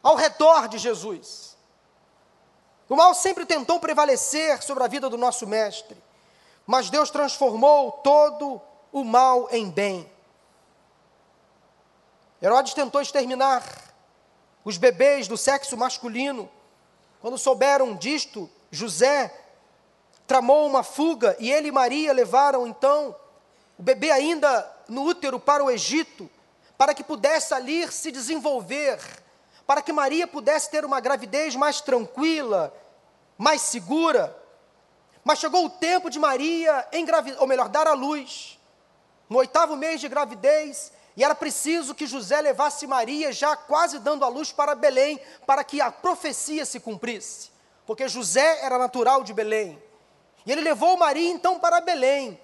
ao 0.02 0.16
redor 0.16 0.68
de 0.68 0.78
Jesus. 0.78 1.56
O 2.88 2.94
mal 2.94 3.14
sempre 3.14 3.44
tentou 3.44 3.80
prevalecer 3.80 4.62
sobre 4.62 4.84
a 4.84 4.88
vida 4.88 5.10
do 5.10 5.18
nosso 5.18 5.46
Mestre, 5.46 5.96
mas 6.64 6.88
Deus 6.88 7.10
transformou 7.10 7.92
todo 7.92 8.60
o 8.92 9.02
mal 9.02 9.48
em 9.50 9.68
bem. 9.68 10.10
Herodes 12.42 12.74
tentou 12.74 13.00
exterminar 13.00 13.64
os 14.64 14.76
bebês 14.76 15.28
do 15.28 15.36
sexo 15.36 15.76
masculino. 15.76 16.50
Quando 17.20 17.38
souberam 17.38 17.94
disto, 17.94 18.50
José 18.70 19.32
tramou 20.26 20.66
uma 20.66 20.82
fuga 20.82 21.36
e 21.38 21.50
ele 21.50 21.68
e 21.68 21.72
Maria 21.72 22.12
levaram 22.12 22.66
então 22.66 23.14
o 23.78 23.82
bebê 23.82 24.10
ainda 24.10 24.70
no 24.88 25.02
útero 25.02 25.38
para 25.38 25.64
o 25.64 25.70
Egito, 25.70 26.28
para 26.76 26.94
que 26.94 27.04
pudesse 27.04 27.54
ali 27.54 27.90
se 27.90 28.10
desenvolver 28.10 28.98
para 29.66 29.82
que 29.82 29.92
Maria 29.92 30.26
pudesse 30.26 30.70
ter 30.70 30.84
uma 30.84 31.00
gravidez 31.00 31.56
mais 31.56 31.80
tranquila, 31.80 32.72
mais 33.36 33.60
segura. 33.62 34.34
Mas 35.24 35.40
chegou 35.40 35.64
o 35.64 35.70
tempo 35.70 36.08
de 36.08 36.20
Maria 36.20 36.86
engravidar, 36.92 37.40
ou 37.40 37.48
melhor, 37.48 37.68
dar 37.68 37.88
à 37.88 37.92
luz. 37.92 38.58
No 39.28 39.38
oitavo 39.38 39.74
mês 39.74 40.00
de 40.00 40.08
gravidez, 40.08 40.92
e 41.16 41.24
era 41.24 41.34
preciso 41.34 41.94
que 41.94 42.06
José 42.06 42.40
levasse 42.42 42.86
Maria, 42.86 43.32
já 43.32 43.56
quase 43.56 43.98
dando 43.98 44.24
à 44.24 44.28
luz 44.28 44.52
para 44.52 44.74
Belém, 44.74 45.18
para 45.46 45.64
que 45.64 45.80
a 45.80 45.90
profecia 45.90 46.66
se 46.66 46.78
cumprisse. 46.78 47.50
Porque 47.86 48.06
José 48.06 48.62
era 48.62 48.76
natural 48.76 49.24
de 49.24 49.32
Belém. 49.32 49.82
E 50.44 50.52
ele 50.52 50.60
levou 50.60 50.96
Maria 50.98 51.30
então 51.30 51.58
para 51.58 51.80
Belém. 51.80 52.38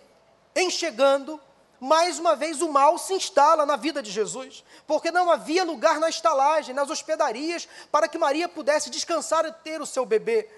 Em 0.56 0.70
chegando, 0.70 1.38
mais 1.78 2.18
uma 2.18 2.34
vez 2.34 2.62
o 2.62 2.72
mal 2.72 2.96
se 2.96 3.12
instala 3.12 3.66
na 3.66 3.76
vida 3.76 4.02
de 4.02 4.10
Jesus, 4.10 4.64
porque 4.86 5.10
não 5.10 5.30
havia 5.30 5.64
lugar 5.64 6.00
na 6.00 6.08
estalagem, 6.08 6.74
nas 6.74 6.88
hospedarias, 6.88 7.68
para 7.90 8.08
que 8.08 8.16
Maria 8.16 8.48
pudesse 8.48 8.88
descansar 8.88 9.44
e 9.44 9.52
ter 9.52 9.82
o 9.82 9.86
seu 9.86 10.06
bebê. 10.06 10.48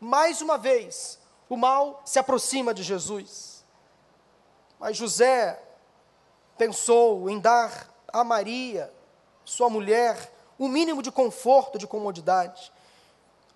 Mais 0.00 0.40
uma 0.40 0.56
vez, 0.56 1.18
o 1.46 1.56
mal 1.56 2.00
se 2.06 2.18
aproxima 2.18 2.72
de 2.72 2.82
Jesus. 2.82 3.64
Mas 4.78 4.96
José 4.96 5.60
pensou 6.58 7.30
em 7.30 7.38
dar 7.38 7.88
a 8.12 8.24
Maria, 8.24 8.92
sua 9.44 9.70
mulher, 9.70 10.32
o 10.58 10.68
mínimo 10.68 11.00
de 11.00 11.10
conforto, 11.10 11.78
de 11.78 11.86
comodidade. 11.86 12.72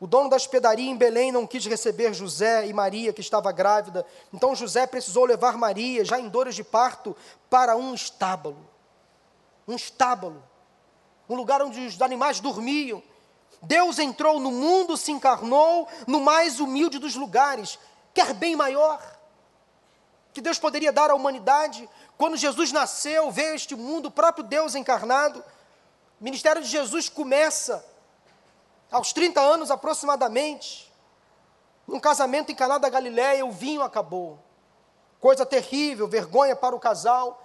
O 0.00 0.06
dono 0.06 0.28
da 0.28 0.36
hospedaria 0.36 0.90
em 0.90 0.96
Belém 0.96 1.30
não 1.30 1.46
quis 1.46 1.66
receber 1.66 2.12
José 2.14 2.66
e 2.66 2.72
Maria, 2.72 3.12
que 3.12 3.20
estava 3.20 3.52
grávida. 3.52 4.06
Então 4.32 4.54
José 4.54 4.86
precisou 4.86 5.24
levar 5.24 5.56
Maria, 5.56 6.04
já 6.04 6.18
em 6.18 6.28
dores 6.28 6.54
de 6.54 6.64
parto, 6.64 7.16
para 7.50 7.76
um 7.76 7.94
estábulo. 7.94 8.68
Um 9.66 9.76
estábulo. 9.76 10.42
Um 11.28 11.36
lugar 11.36 11.62
onde 11.62 11.86
os 11.86 12.00
animais 12.02 12.40
dormiam. 12.40 13.02
Deus 13.62 13.98
entrou 14.00 14.40
no 14.40 14.50
mundo, 14.50 14.96
se 14.96 15.12
encarnou 15.12 15.86
no 16.06 16.20
mais 16.20 16.58
humilde 16.58 16.98
dos 16.98 17.14
lugares. 17.14 17.78
Quer 18.12 18.34
bem 18.34 18.56
maior 18.56 19.00
que 20.32 20.40
Deus 20.40 20.58
poderia 20.58 20.92
dar 20.92 21.10
à 21.10 21.14
humanidade. 21.14 21.88
Quando 22.16 22.36
Jesus 22.36 22.72
nasceu, 22.72 23.30
veio 23.30 23.54
este 23.54 23.74
mundo, 23.74 24.06
o 24.06 24.10
próprio 24.10 24.44
Deus 24.44 24.74
encarnado. 24.74 25.40
O 26.20 26.24
ministério 26.24 26.62
de 26.62 26.68
Jesus 26.68 27.08
começa 27.08 27.84
aos 28.90 29.12
30 29.12 29.40
anos 29.40 29.70
aproximadamente, 29.70 30.92
num 31.86 31.98
casamento 31.98 32.52
em 32.52 32.54
Caná 32.54 32.78
da 32.78 32.88
Galiléia, 32.88 33.44
o 33.44 33.50
vinho 33.50 33.82
acabou. 33.82 34.38
Coisa 35.18 35.46
terrível, 35.46 36.06
vergonha 36.06 36.54
para 36.54 36.76
o 36.76 36.80
casal. 36.80 37.42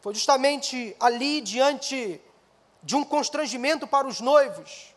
Foi 0.00 0.14
justamente 0.14 0.96
ali, 0.98 1.40
diante 1.40 2.20
de 2.82 2.96
um 2.96 3.04
constrangimento 3.04 3.86
para 3.86 4.06
os 4.06 4.20
noivos, 4.20 4.94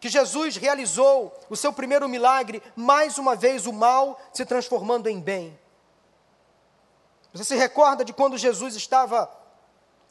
que 0.00 0.08
Jesus 0.08 0.56
realizou 0.56 1.32
o 1.48 1.56
seu 1.56 1.72
primeiro 1.72 2.08
milagre, 2.08 2.62
mais 2.74 3.18
uma 3.18 3.36
vez 3.36 3.66
o 3.66 3.72
mal 3.72 4.20
se 4.32 4.44
transformando 4.44 5.08
em 5.08 5.20
bem. 5.20 5.58
Você 7.34 7.42
se 7.42 7.56
recorda 7.56 8.04
de 8.04 8.12
quando 8.12 8.38
Jesus 8.38 8.76
estava 8.76 9.28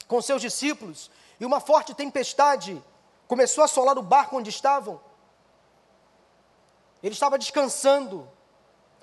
com 0.10 0.22
seus 0.22 0.42
discípulos 0.42 1.10
e 1.40 1.46
uma 1.46 1.62
forte 1.62 1.96
tempestade 1.96 2.84
começou 3.30 3.62
a 3.62 3.66
assolar 3.66 3.98
o 3.98 4.04
barco 4.04 4.38
onde 4.38 4.50
estavam. 4.50 5.00
Ele 7.02 7.14
estava 7.14 7.40
descansando, 7.40 8.30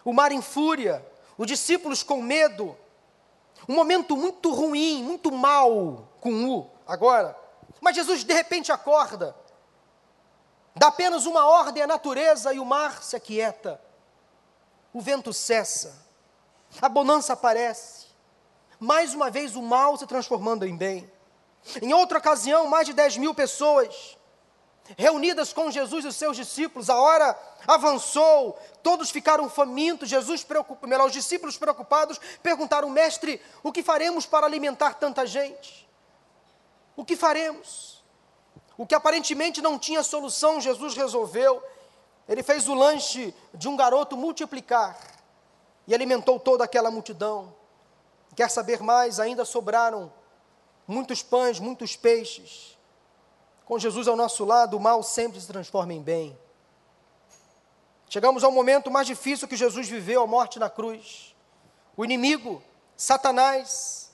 o 0.04 0.12
mar 0.12 0.33
em 0.33 0.42
fúria, 0.42 1.04
os 1.38 1.46
discípulos 1.46 2.02
com 2.02 2.20
medo, 2.20 2.76
um 3.66 3.74
momento 3.74 4.14
muito 4.14 4.52
ruim, 4.52 5.02
muito 5.02 5.33
mal 5.33 6.06
com 6.20 6.44
U 6.44 6.70
agora. 6.87 7.35
Mas 7.80 7.96
Jesus 7.96 8.22
de 8.22 8.35
repente 8.35 8.70
acorda, 8.70 9.35
dá 10.76 10.88
apenas 10.88 11.24
uma 11.24 11.46
ordem 11.46 11.83
à 11.83 11.87
natureza 11.87 12.52
e 12.52 12.61
o 12.61 12.66
mar 12.66 13.02
se 13.02 13.16
aquieta, 13.16 13.80
o 14.92 15.00
vento 15.00 15.33
cessa, 15.33 16.06
a 16.83 16.88
bonança 16.88 17.33
aparece, 17.33 17.99
mais 18.80 19.14
uma 19.14 19.30
vez 19.30 19.54
o 19.54 19.62
mal 19.62 19.96
se 19.98 20.06
transformando 20.06 20.66
em 20.66 20.74
bem. 20.74 21.10
Em 21.82 21.92
outra 21.92 22.18
ocasião, 22.18 22.66
mais 22.66 22.86
de 22.86 22.94
10 22.94 23.18
mil 23.18 23.34
pessoas 23.34 24.16
reunidas 24.96 25.52
com 25.52 25.70
Jesus 25.70 26.04
e 26.04 26.08
os 26.08 26.16
seus 26.16 26.36
discípulos, 26.36 26.90
a 26.90 26.96
hora 26.96 27.38
avançou, 27.66 28.58
todos 28.82 29.10
ficaram 29.10 29.48
famintos, 29.48 30.08
Jesus 30.08 30.42
preocupa, 30.42 30.86
melhor, 30.86 31.06
os 31.06 31.12
discípulos 31.12 31.56
preocupados 31.56 32.18
perguntaram, 32.42 32.88
mestre, 32.90 33.40
o 33.62 33.70
que 33.70 33.82
faremos 33.82 34.26
para 34.26 34.46
alimentar 34.46 34.94
tanta 34.94 35.26
gente? 35.26 35.88
O 36.96 37.04
que 37.04 37.16
faremos? 37.16 38.02
O 38.76 38.86
que 38.86 38.94
aparentemente 38.94 39.60
não 39.60 39.78
tinha 39.78 40.02
solução, 40.02 40.60
Jesus 40.60 40.96
resolveu. 40.96 41.62
Ele 42.28 42.42
fez 42.42 42.66
o 42.68 42.74
lanche 42.74 43.34
de 43.52 43.68
um 43.68 43.76
garoto 43.76 44.16
multiplicar 44.16 44.98
e 45.86 45.94
alimentou 45.94 46.40
toda 46.40 46.64
aquela 46.64 46.90
multidão. 46.90 47.60
Quer 48.40 48.48
saber 48.48 48.81
mais? 48.81 49.20
Ainda 49.20 49.44
sobraram 49.44 50.11
muitos 50.87 51.22
pães, 51.22 51.61
muitos 51.61 51.94
peixes. 51.94 52.74
Com 53.66 53.79
Jesus 53.79 54.09
ao 54.09 54.16
nosso 54.16 54.46
lado, 54.46 54.79
o 54.79 54.81
mal 54.81 55.03
sempre 55.03 55.38
se 55.38 55.46
transforma 55.46 55.92
em 55.92 56.00
bem. 56.00 56.38
Chegamos 58.09 58.42
ao 58.42 58.50
momento 58.50 58.90
mais 58.90 59.07
difícil 59.07 59.46
que 59.46 59.57
Jesus 59.57 59.90
viveu, 59.90 60.22
a 60.22 60.26
morte 60.26 60.59
na 60.59 60.70
cruz. 60.70 61.37
O 61.94 62.03
inimigo, 62.03 62.62
Satanás, 62.96 64.11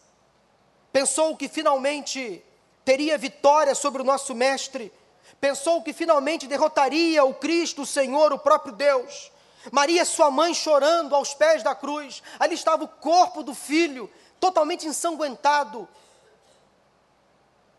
pensou 0.93 1.37
que 1.37 1.49
finalmente 1.49 2.45
teria 2.85 3.17
vitória 3.17 3.77
sobre 3.77 4.03
o 4.03 4.05
nosso 4.05 4.35
Mestre, 4.35 4.93
pensou 5.41 5.85
que 5.85 5.93
finalmente 5.93 6.49
derrotaria 6.49 7.23
o 7.25 7.33
Cristo, 7.33 7.83
o 7.83 7.87
Senhor, 7.87 8.33
o 8.33 8.41
próprio 8.41 8.73
Deus. 8.73 9.31
Maria, 9.72 10.05
sua 10.05 10.31
mãe, 10.31 10.55
chorando 10.55 11.14
aos 11.14 11.35
pés 11.35 11.62
da 11.62 11.74
cruz, 11.74 12.22
ali 12.38 12.55
estava 12.55 12.85
o 12.85 12.88
corpo 12.88 13.42
do 13.42 13.55
filho, 13.55 14.11
totalmente 14.38 14.87
ensanguentado, 14.87 15.88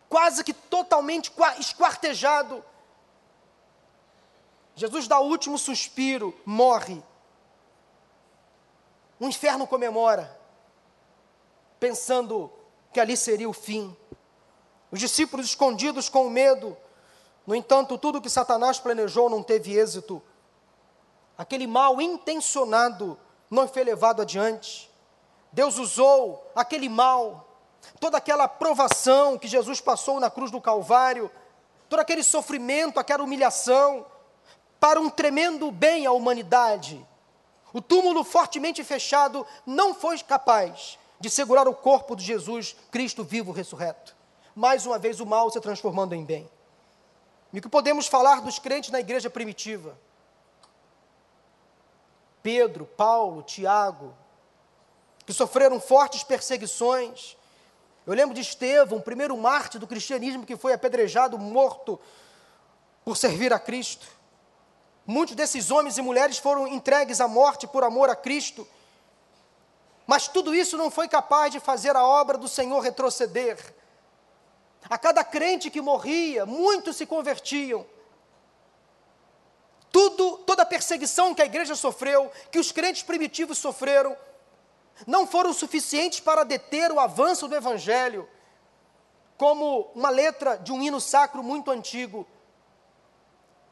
quase 0.09 0.43
que 0.43 0.53
totalmente 0.53 1.31
esquartejado. 1.59 2.63
Jesus 4.75 5.07
dá 5.07 5.19
o 5.19 5.27
último 5.27 5.57
suspiro, 5.57 6.39
morre. 6.45 7.01
O 9.19 9.27
inferno 9.27 9.65
comemora, 9.65 10.39
pensando 11.79 12.51
que 12.93 12.99
ali 12.99 13.17
seria 13.17 13.49
o 13.49 13.53
fim. 13.53 13.95
Os 14.91 14.99
discípulos 14.99 15.47
escondidos 15.47 16.07
com 16.07 16.29
medo, 16.29 16.77
no 17.47 17.55
entanto, 17.55 17.97
tudo 17.97 18.21
que 18.21 18.29
Satanás 18.29 18.77
planejou 18.77 19.29
não 19.29 19.41
teve 19.41 19.73
êxito. 19.73 20.21
Aquele 21.37 21.67
mal 21.67 22.01
intencionado 22.01 23.17
não 23.49 23.67
foi 23.67 23.83
levado 23.83 24.21
adiante. 24.21 24.89
Deus 25.51 25.77
usou 25.77 26.51
aquele 26.55 26.89
mal, 26.89 27.47
toda 27.99 28.17
aquela 28.17 28.47
provação 28.47 29.37
que 29.37 29.47
Jesus 29.47 29.79
passou 29.79 30.19
na 30.19 30.29
cruz 30.29 30.51
do 30.51 30.59
Calvário, 30.59 31.31
todo 31.87 31.99
aquele 31.99 32.23
sofrimento, 32.23 32.99
aquela 32.99 33.23
humilhação, 33.23 34.05
para 34.79 34.99
um 34.99 35.09
tremendo 35.09 35.71
bem 35.71 36.05
à 36.05 36.11
humanidade. 36.11 37.05
O 37.73 37.81
túmulo 37.81 38.23
fortemente 38.23 38.83
fechado 38.83 39.45
não 39.65 39.93
foi 39.93 40.17
capaz 40.19 40.97
de 41.19 41.29
segurar 41.29 41.67
o 41.67 41.73
corpo 41.73 42.15
de 42.15 42.23
Jesus, 42.23 42.75
Cristo 42.91 43.23
vivo 43.23 43.51
ressurreto. 43.51 44.15
Mais 44.55 44.85
uma 44.85 44.97
vez 44.97 45.19
o 45.19 45.25
mal 45.25 45.49
se 45.49 45.59
transformando 45.59 46.13
em 46.13 46.23
bem. 46.23 46.49
E 47.53 47.59
o 47.59 47.61
que 47.61 47.69
podemos 47.69 48.07
falar 48.07 48.41
dos 48.41 48.59
crentes 48.59 48.89
na 48.89 48.99
igreja 48.99 49.29
primitiva? 49.29 49.97
Pedro, 52.47 52.85
Paulo, 52.85 53.43
Tiago, 53.43 54.15
que 55.25 55.33
sofreram 55.33 55.81
fortes 55.81 56.23
perseguições. 56.23 57.35
Eu 58.05 58.13
lembro 58.13 58.33
de 58.33 58.39
Estevão, 58.39 58.99
o 58.99 59.01
primeiro 59.01 59.35
mártir 59.35 59.81
do 59.81 59.85
cristianismo 59.85 60.45
que 60.45 60.55
foi 60.55 60.71
apedrejado, 60.71 61.37
morto 61.37 61.99
por 63.03 63.17
servir 63.17 63.51
a 63.51 63.59
Cristo. 63.59 64.07
Muitos 65.05 65.35
desses 65.35 65.71
homens 65.71 65.97
e 65.97 66.01
mulheres 66.01 66.37
foram 66.37 66.65
entregues 66.69 67.19
à 67.19 67.27
morte 67.27 67.67
por 67.67 67.83
amor 67.83 68.09
a 68.09 68.15
Cristo. 68.15 68.65
Mas 70.05 70.29
tudo 70.29 70.55
isso 70.55 70.77
não 70.77 70.89
foi 70.89 71.09
capaz 71.09 71.51
de 71.51 71.59
fazer 71.59 71.97
a 71.97 72.05
obra 72.05 72.37
do 72.37 72.47
Senhor 72.47 72.79
retroceder. 72.79 73.57
A 74.89 74.97
cada 74.97 75.21
crente 75.21 75.69
que 75.69 75.81
morria, 75.81 76.45
muitos 76.45 76.95
se 76.95 77.05
convertiam. 77.05 77.85
Tudo, 79.91 80.37
toda 80.39 80.63
a 80.63 80.65
perseguição 80.65 81.33
que 81.33 81.41
a 81.41 81.45
igreja 81.45 81.75
sofreu, 81.75 82.31
que 82.51 82.59
os 82.59 82.71
crentes 82.71 83.03
primitivos 83.03 83.57
sofreram, 83.57 84.15
não 85.05 85.27
foram 85.27 85.53
suficientes 85.53 86.19
para 86.19 86.43
deter 86.43 86.91
o 86.91 86.99
avanço 86.99 87.47
do 87.47 87.55
evangelho. 87.55 88.27
Como 89.37 89.91
uma 89.93 90.09
letra 90.09 90.57
de 90.57 90.71
um 90.71 90.81
hino 90.81 90.99
sacro 90.99 91.43
muito 91.43 91.69
antigo. 91.69 92.25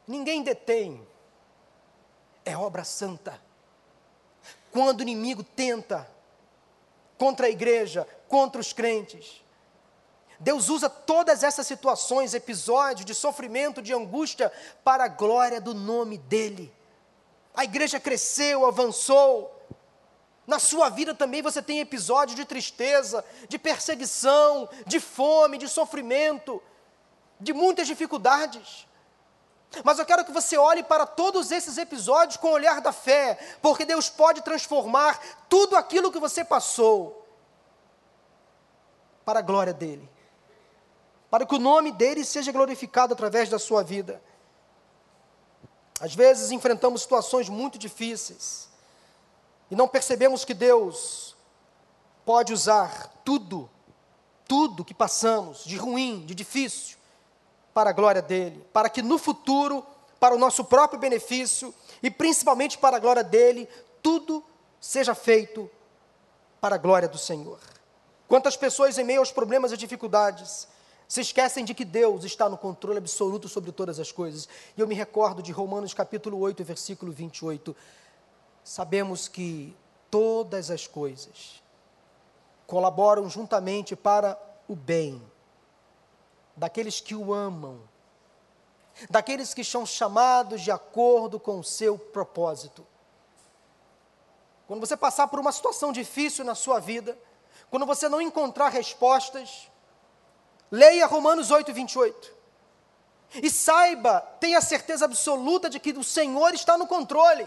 Ninguém 0.06 0.42
detém 0.42 1.06
é 2.44 2.56
obra 2.56 2.84
santa. 2.84 3.42
Quando 4.70 5.00
o 5.00 5.02
inimigo 5.02 5.42
tenta 5.42 6.08
contra 7.18 7.46
a 7.46 7.50
igreja, 7.50 8.06
contra 8.28 8.60
os 8.60 8.72
crentes, 8.72 9.42
Deus 10.38 10.68
usa 10.68 10.88
todas 10.88 11.42
essas 11.42 11.66
situações, 11.66 12.34
episódios 12.34 13.06
de 13.06 13.14
sofrimento, 13.14 13.80
de 13.80 13.94
angústia, 13.94 14.52
para 14.84 15.04
a 15.04 15.08
glória 15.08 15.60
do 15.60 15.74
nome 15.74 16.18
dEle. 16.18 16.72
A 17.54 17.64
igreja 17.64 17.98
cresceu, 17.98 18.66
avançou. 18.66 19.52
Na 20.46 20.58
sua 20.58 20.88
vida 20.88 21.14
também 21.14 21.42
você 21.42 21.62
tem 21.62 21.80
episódios 21.80 22.36
de 22.36 22.44
tristeza, 22.44 23.24
de 23.48 23.58
perseguição, 23.58 24.68
de 24.86 25.00
fome, 25.00 25.58
de 25.58 25.68
sofrimento, 25.68 26.62
de 27.40 27.52
muitas 27.52 27.86
dificuldades. 27.86 28.86
Mas 29.82 29.98
eu 29.98 30.06
quero 30.06 30.24
que 30.24 30.32
você 30.32 30.56
olhe 30.56 30.82
para 30.82 31.06
todos 31.06 31.50
esses 31.50 31.76
episódios 31.78 32.36
com 32.36 32.48
o 32.48 32.52
olhar 32.52 32.80
da 32.80 32.92
fé, 32.92 33.38
porque 33.60 33.84
Deus 33.84 34.08
pode 34.08 34.42
transformar 34.42 35.18
tudo 35.48 35.76
aquilo 35.76 36.12
que 36.12 36.20
você 36.20 36.44
passou 36.44 37.26
para 39.24 39.40
a 39.40 39.42
glória 39.42 39.74
dEle, 39.74 40.08
para 41.30 41.44
que 41.44 41.54
o 41.54 41.58
nome 41.58 41.92
dEle 41.92 42.24
seja 42.24 42.52
glorificado 42.52 43.12
através 43.12 43.48
da 43.48 43.58
sua 43.58 43.82
vida. 43.82 44.22
Às 46.00 46.14
vezes 46.14 46.50
enfrentamos 46.50 47.02
situações 47.02 47.48
muito 47.48 47.78
difíceis 47.78 48.68
e 49.70 49.74
não 49.74 49.88
percebemos 49.88 50.44
que 50.44 50.54
Deus 50.54 51.34
pode 52.24 52.52
usar 52.52 53.08
tudo, 53.24 53.68
tudo 54.46 54.84
que 54.84 54.94
passamos 54.94 55.64
de 55.64 55.76
ruim, 55.76 56.24
de 56.26 56.34
difícil, 56.34 56.98
para 57.72 57.90
a 57.90 57.92
glória 57.92 58.22
dele, 58.22 58.64
para 58.72 58.88
que 58.88 59.02
no 59.02 59.18
futuro, 59.18 59.84
para 60.18 60.34
o 60.34 60.38
nosso 60.38 60.64
próprio 60.64 60.98
benefício 60.98 61.74
e 62.02 62.10
principalmente 62.10 62.78
para 62.78 62.96
a 62.96 63.00
glória 63.00 63.24
dele, 63.24 63.68
tudo 64.02 64.44
seja 64.80 65.14
feito 65.14 65.70
para 66.60 66.76
a 66.76 66.78
glória 66.78 67.08
do 67.08 67.18
Senhor. 67.18 67.58
Quantas 68.28 68.56
pessoas 68.56 68.98
em 68.98 69.04
meio 69.04 69.20
aos 69.20 69.30
problemas 69.30 69.72
e 69.72 69.76
dificuldades 69.76 70.66
se 71.08 71.20
esquecem 71.20 71.64
de 71.64 71.74
que 71.74 71.84
Deus 71.84 72.24
está 72.24 72.48
no 72.48 72.58
controle 72.58 72.98
absoluto 72.98 73.48
sobre 73.48 73.70
todas 73.70 74.00
as 74.00 74.10
coisas. 74.10 74.48
E 74.76 74.80
eu 74.80 74.88
me 74.88 74.94
recordo 74.94 75.42
de 75.42 75.52
Romanos 75.52 75.94
capítulo 75.94 76.38
8, 76.40 76.64
versículo 76.64 77.12
28. 77.12 77.76
Sabemos 78.64 79.28
que 79.28 79.76
todas 80.10 80.70
as 80.70 80.86
coisas 80.86 81.62
colaboram 82.66 83.30
juntamente 83.30 83.94
para 83.94 84.36
o 84.66 84.74
bem 84.74 85.22
daqueles 86.56 87.00
que 87.00 87.14
o 87.14 87.32
amam, 87.32 87.80
daqueles 89.10 89.52
que 89.54 89.62
são 89.62 89.84
chamados 89.84 90.62
de 90.62 90.70
acordo 90.70 91.38
com 91.38 91.60
o 91.60 91.64
seu 91.64 91.98
propósito. 91.98 92.84
Quando 94.66 94.80
você 94.80 94.96
passar 94.96 95.28
por 95.28 95.38
uma 95.38 95.52
situação 95.52 95.92
difícil 95.92 96.44
na 96.44 96.54
sua 96.54 96.80
vida, 96.80 97.16
quando 97.70 97.86
você 97.86 98.08
não 98.08 98.20
encontrar 98.20 98.68
respostas, 98.68 99.70
leia 100.70 101.06
Romanos 101.06 101.50
8, 101.50 101.72
28. 101.72 102.36
E 103.42 103.50
saiba, 103.50 104.20
tenha 104.40 104.60
certeza 104.60 105.04
absoluta 105.04 105.68
de 105.68 105.78
que 105.78 105.90
o 105.92 106.04
Senhor 106.04 106.54
está 106.54 106.78
no 106.78 106.86
controle. 106.86 107.46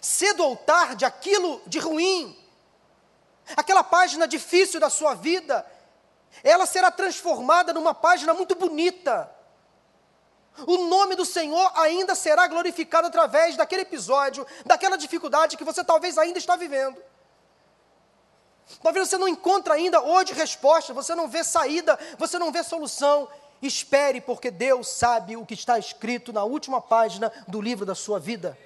Cedo 0.00 0.44
ou 0.44 0.56
tarde, 0.56 1.04
aquilo 1.04 1.60
de 1.66 1.78
ruim, 1.78 2.36
aquela 3.56 3.82
página 3.82 4.28
difícil 4.28 4.78
da 4.78 4.90
sua 4.90 5.14
vida, 5.14 5.66
ela 6.44 6.66
será 6.66 6.90
transformada 6.90 7.72
numa 7.72 7.94
página 7.94 8.32
muito 8.34 8.54
bonita. 8.54 9.30
O 10.66 10.88
nome 10.88 11.14
do 11.14 11.24
Senhor 11.24 11.72
ainda 11.74 12.14
será 12.14 12.46
glorificado 12.46 13.06
através 13.06 13.56
daquele 13.56 13.82
episódio, 13.82 14.46
daquela 14.64 14.96
dificuldade 14.96 15.56
que 15.56 15.64
você 15.64 15.82
talvez 15.82 16.18
ainda 16.18 16.38
está 16.38 16.56
vivendo. 16.56 17.00
Talvez 18.82 19.08
você 19.08 19.18
não 19.18 19.28
encontre 19.28 19.72
ainda 19.72 20.00
hoje 20.00 20.32
resposta, 20.32 20.94
você 20.94 21.14
não 21.14 21.28
vê 21.28 21.42
saída, 21.42 21.98
você 22.18 22.38
não 22.38 22.52
vê 22.52 22.62
solução. 22.62 23.28
Espere, 23.60 24.20
porque 24.20 24.50
Deus 24.50 24.88
sabe 24.88 25.36
o 25.36 25.44
que 25.44 25.54
está 25.54 25.78
escrito 25.78 26.32
na 26.32 26.44
última 26.44 26.80
página 26.80 27.30
do 27.46 27.60
livro 27.60 27.84
da 27.84 27.94
sua 27.94 28.18
vida. 28.18 28.56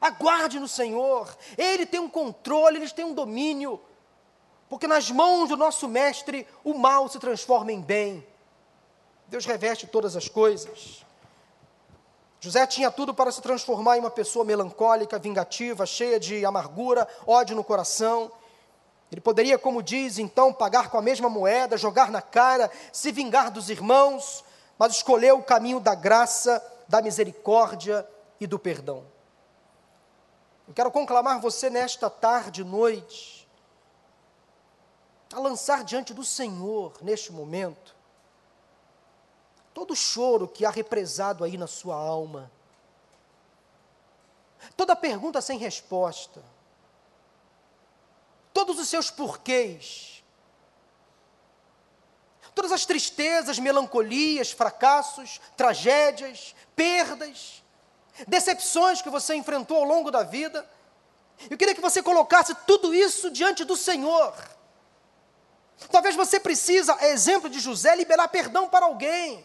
Aguarde 0.00 0.58
no 0.58 0.66
Senhor, 0.66 1.36
Ele 1.56 1.86
tem 1.86 2.00
um 2.00 2.08
controle, 2.08 2.78
Ele 2.78 2.90
tem 2.90 3.04
um 3.04 3.14
domínio, 3.14 3.80
porque 4.68 4.88
nas 4.88 5.10
mãos 5.10 5.48
do 5.48 5.56
nosso 5.56 5.86
Mestre 5.86 6.46
o 6.64 6.74
mal 6.74 7.08
se 7.08 7.20
transforma 7.20 7.70
em 7.70 7.80
bem. 7.80 8.26
Deus 9.28 9.46
reveste 9.46 9.86
todas 9.86 10.16
as 10.16 10.28
coisas. 10.28 11.04
José 12.40 12.66
tinha 12.66 12.90
tudo 12.90 13.14
para 13.14 13.30
se 13.30 13.40
transformar 13.40 13.96
em 13.96 14.00
uma 14.00 14.10
pessoa 14.10 14.44
melancólica, 14.44 15.20
vingativa, 15.20 15.86
cheia 15.86 16.18
de 16.18 16.44
amargura, 16.44 17.06
ódio 17.24 17.54
no 17.54 17.62
coração. 17.62 18.32
Ele 19.12 19.20
poderia, 19.20 19.58
como 19.58 19.82
diz, 19.82 20.18
então, 20.18 20.54
pagar 20.54 20.88
com 20.88 20.96
a 20.96 21.02
mesma 21.02 21.28
moeda, 21.28 21.76
jogar 21.76 22.10
na 22.10 22.22
cara, 22.22 22.70
se 22.90 23.12
vingar 23.12 23.50
dos 23.50 23.68
irmãos, 23.68 24.42
mas 24.78 24.94
escolheu 24.94 25.38
o 25.38 25.42
caminho 25.42 25.78
da 25.78 25.94
graça, 25.94 26.64
da 26.88 27.02
misericórdia 27.02 28.08
e 28.40 28.46
do 28.46 28.58
perdão. 28.58 29.04
Eu 30.66 30.72
quero 30.72 30.90
conclamar 30.90 31.38
você 31.40 31.68
nesta 31.68 32.08
tarde, 32.08 32.64
noite, 32.64 33.46
a 35.34 35.38
lançar 35.38 35.84
diante 35.84 36.14
do 36.14 36.24
Senhor, 36.24 36.94
neste 37.02 37.32
momento, 37.32 37.94
todo 39.74 39.90
o 39.90 39.96
choro 39.96 40.48
que 40.48 40.64
há 40.64 40.70
represado 40.70 41.44
aí 41.44 41.58
na 41.58 41.66
sua 41.66 41.96
alma, 41.96 42.50
toda 44.74 44.96
pergunta 44.96 45.42
sem 45.42 45.58
resposta, 45.58 46.42
todos 48.52 48.78
os 48.78 48.88
seus 48.88 49.10
porquês, 49.10 50.22
todas 52.54 52.72
as 52.72 52.84
tristezas, 52.84 53.58
melancolias, 53.58 54.52
fracassos, 54.52 55.40
tragédias, 55.56 56.54
perdas, 56.76 57.62
decepções 58.26 59.00
que 59.00 59.10
você 59.10 59.34
enfrentou 59.34 59.78
ao 59.78 59.84
longo 59.84 60.10
da 60.10 60.22
vida. 60.22 60.68
Eu 61.50 61.56
queria 61.56 61.74
que 61.74 61.80
você 61.80 62.02
colocasse 62.02 62.54
tudo 62.66 62.94
isso 62.94 63.30
diante 63.30 63.64
do 63.64 63.76
Senhor. 63.76 64.34
Talvez 65.90 66.14
você 66.14 66.38
precisa, 66.38 66.96
exemplo 67.06 67.48
de 67.48 67.58
José, 67.58 67.96
liberar 67.96 68.28
perdão 68.28 68.68
para 68.68 68.86
alguém 68.86 69.44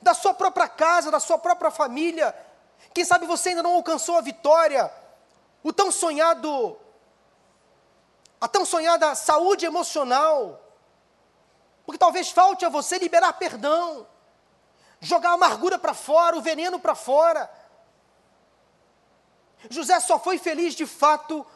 da 0.00 0.14
sua 0.14 0.34
própria 0.34 0.68
casa, 0.68 1.10
da 1.10 1.20
sua 1.20 1.38
própria 1.38 1.70
família. 1.70 2.34
Quem 2.94 3.04
sabe 3.04 3.26
você 3.26 3.50
ainda 3.50 3.62
não 3.62 3.74
alcançou 3.74 4.16
a 4.16 4.20
vitória, 4.20 4.90
o 5.62 5.72
tão 5.72 5.90
sonhado, 5.90 6.78
a 8.40 8.48
tão 8.48 8.64
sonhada 8.64 9.14
saúde 9.14 9.66
emocional. 9.66 10.60
Porque 11.84 11.98
talvez 11.98 12.30
falte 12.30 12.64
a 12.64 12.68
você 12.68 12.98
liberar 12.98 13.32
perdão, 13.34 14.06
jogar 15.00 15.30
a 15.30 15.34
amargura 15.34 15.78
para 15.78 15.94
fora, 15.94 16.36
o 16.36 16.42
veneno 16.42 16.78
para 16.78 16.94
fora. 16.94 17.50
José 19.70 19.98
só 20.00 20.18
foi 20.18 20.38
feliz 20.38 20.74
de 20.74 20.86
fato 20.86 21.46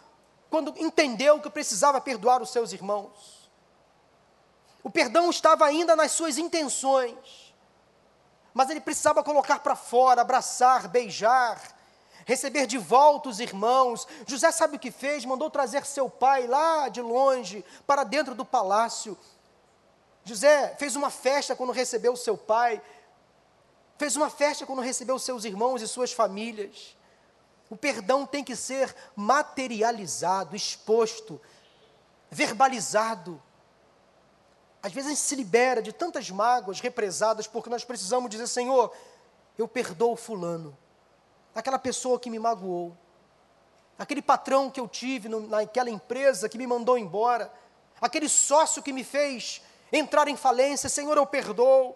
quando 0.51 0.75
entendeu 0.77 1.41
que 1.41 1.51
precisava 1.51 2.01
perdoar 2.01 2.43
os 2.43 2.51
seus 2.51 2.73
irmãos. 2.73 3.51
O 4.83 4.91
perdão 4.91 5.31
estava 5.31 5.65
ainda 5.65 5.95
nas 5.95 6.13
suas 6.13 6.39
intenções 6.39 7.43
mas 8.55 8.69
ele 8.69 8.81
precisava 8.81 9.25
colocar 9.25 9.61
para 9.61 9.75
fora, 9.75 10.21
abraçar, 10.21 10.89
beijar, 10.89 11.61
receber 12.25 12.67
de 12.67 12.79
volta 12.79 13.29
os 13.29 13.41
irmãos. 13.41 14.07
José 14.27 14.51
sabe 14.51 14.77
o 14.77 14.79
que 14.79 14.91
fez? 14.91 15.25
Mandou 15.25 15.51
trazer 15.51 15.85
seu 15.87 16.09
pai 16.09 16.47
lá 16.47 16.89
de 16.89 17.01
longe, 17.01 17.65
para 17.87 18.05
dentro 18.05 18.35
do 18.35 18.45
palácio. 18.45 19.17
José 20.25 20.75
fez 20.79 20.95
uma 20.97 21.11
festa 21.11 21.57
quando 21.57 21.73
recebeu 21.73 22.17
seu 22.17 22.37
pai, 22.37 22.81
fez 23.99 24.17
uma 24.17 24.31
festa 24.31 24.65
quando 24.65 24.81
recebeu 24.81 25.19
seus 25.19 25.45
irmãos 25.45 25.83
e 25.83 25.89
suas 25.89 26.13
famílias. 26.13 26.97
O 27.69 27.77
perdão 27.77 28.27
tem 28.27 28.45
que 28.45 28.55
ser 28.55 28.95
materializado, 29.17 30.55
exposto, 30.55 31.41
verbalizado. 32.31 33.43
Às 34.83 34.93
vezes 34.93 35.11
a 35.11 35.15
gente 35.15 35.25
se 35.25 35.35
libera 35.35 35.81
de 35.81 35.93
tantas 35.93 36.29
mágoas 36.31 36.81
represadas 36.81 37.47
porque 37.47 37.71
nós 37.71 37.85
precisamos 37.85 38.29
dizer: 38.29 38.47
Senhor, 38.47 38.93
eu 39.57 39.67
perdoo 39.67 40.17
Fulano, 40.17 40.77
aquela 41.55 41.79
pessoa 41.79 42.19
que 42.19 42.31
me 42.31 42.39
magoou, 42.39 42.97
aquele 43.99 44.23
patrão 44.23 44.71
que 44.71 44.81
eu 44.81 44.89
tive 44.89 45.29
no, 45.29 45.47
naquela 45.47 45.91
empresa 45.91 46.49
que 46.49 46.59
me 46.59 46.67
mandou 46.67 46.99
embora, 46.99 47.53
aquele 48.01 48.29
sócio 48.29 48.83
que 48.83 48.93
me 48.93 49.05
fez 49.05 49.63
entrar 49.93 50.29
em 50.29 50.37
falência, 50.37 50.89
Senhor, 50.89 51.17
eu 51.17 51.27
perdoo. 51.27 51.95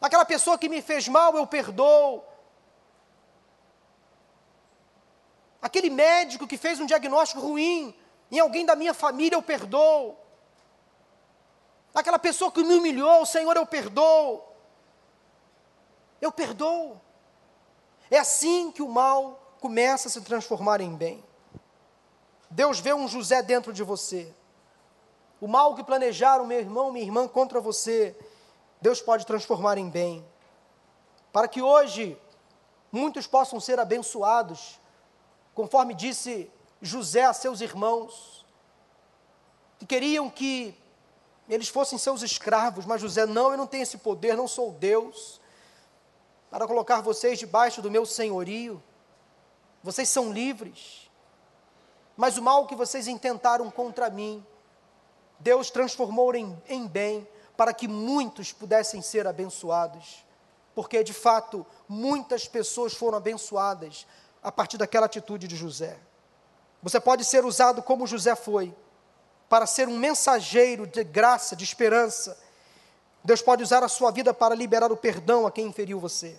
Aquela 0.00 0.24
pessoa 0.24 0.58
que 0.58 0.68
me 0.68 0.82
fez 0.82 1.08
mal, 1.08 1.36
eu 1.36 1.46
perdoo. 1.46 2.22
Aquele 5.62 5.88
médico 5.88 6.46
que 6.46 6.58
fez 6.58 6.80
um 6.80 6.86
diagnóstico 6.86 7.40
ruim 7.40 7.94
em 8.30 8.38
alguém 8.38 8.66
da 8.66 8.76
minha 8.76 8.92
família, 8.92 9.36
eu 9.36 9.42
perdoo. 9.42 10.16
Aquela 11.94 12.18
pessoa 12.18 12.52
que 12.52 12.62
me 12.62 12.74
humilhou, 12.74 13.24
Senhor, 13.24 13.56
eu 13.56 13.64
perdoo. 13.64 14.44
Eu 16.20 16.30
perdoo. 16.30 17.00
É 18.10 18.18
assim 18.18 18.70
que 18.70 18.82
o 18.82 18.88
mal 18.88 19.56
começa 19.60 20.08
a 20.08 20.10
se 20.10 20.20
transformar 20.20 20.80
em 20.80 20.94
bem. 20.94 21.24
Deus 22.50 22.78
vê 22.78 22.94
um 22.94 23.08
José 23.08 23.42
dentro 23.42 23.72
de 23.72 23.82
você. 23.82 24.32
O 25.40 25.48
mal 25.48 25.74
que 25.74 25.84
planejaram 25.84 26.46
meu 26.46 26.58
irmão, 26.58 26.92
minha 26.92 27.04
irmã 27.04 27.28
contra 27.28 27.60
você, 27.60 28.16
Deus 28.80 29.00
pode 29.00 29.26
transformar 29.26 29.76
em 29.76 29.88
bem. 29.88 30.24
Para 31.32 31.48
que 31.48 31.60
hoje 31.60 32.18
muitos 32.90 33.26
possam 33.26 33.60
ser 33.60 33.78
abençoados, 33.78 34.80
conforme 35.54 35.94
disse 35.94 36.50
José 36.80 37.24
a 37.24 37.32
seus 37.32 37.60
irmãos, 37.60 38.46
que 39.78 39.86
queriam 39.86 40.30
que 40.30 40.74
eles 41.48 41.68
fossem 41.68 41.98
seus 41.98 42.22
escravos, 42.22 42.86
mas 42.86 43.00
José, 43.00 43.26
não, 43.26 43.50
eu 43.52 43.58
não 43.58 43.66
tenho 43.66 43.82
esse 43.82 43.98
poder, 43.98 44.36
não 44.36 44.48
sou 44.48 44.72
Deus, 44.72 45.40
para 46.56 46.66
colocar 46.66 47.02
vocês 47.02 47.38
debaixo 47.38 47.82
do 47.82 47.90
meu 47.90 48.06
senhorio, 48.06 48.82
vocês 49.82 50.08
são 50.08 50.32
livres, 50.32 51.10
mas 52.16 52.38
o 52.38 52.42
mal 52.42 52.66
que 52.66 52.74
vocês 52.74 53.06
intentaram 53.06 53.70
contra 53.70 54.08
mim, 54.08 54.42
Deus 55.38 55.70
transformou 55.70 56.34
em, 56.34 56.58
em 56.66 56.86
bem, 56.86 57.28
para 57.58 57.74
que 57.74 57.86
muitos 57.86 58.54
pudessem 58.54 59.02
ser 59.02 59.26
abençoados, 59.26 60.24
porque 60.74 61.04
de 61.04 61.12
fato 61.12 61.66
muitas 61.86 62.48
pessoas 62.48 62.94
foram 62.94 63.18
abençoadas 63.18 64.06
a 64.42 64.50
partir 64.50 64.78
daquela 64.78 65.04
atitude 65.04 65.46
de 65.46 65.56
José. 65.56 65.98
Você 66.82 66.98
pode 66.98 67.26
ser 67.26 67.44
usado 67.44 67.82
como 67.82 68.06
José 68.06 68.34
foi, 68.34 68.74
para 69.46 69.66
ser 69.66 69.88
um 69.88 69.98
mensageiro 69.98 70.86
de 70.86 71.04
graça, 71.04 71.54
de 71.54 71.64
esperança. 71.64 72.45
Deus 73.26 73.42
pode 73.42 73.60
usar 73.60 73.82
a 73.82 73.88
sua 73.88 74.12
vida 74.12 74.32
para 74.32 74.54
liberar 74.54 74.92
o 74.92 74.96
perdão 74.96 75.48
a 75.48 75.50
quem 75.50 75.66
inferiu 75.66 75.98
você. 75.98 76.36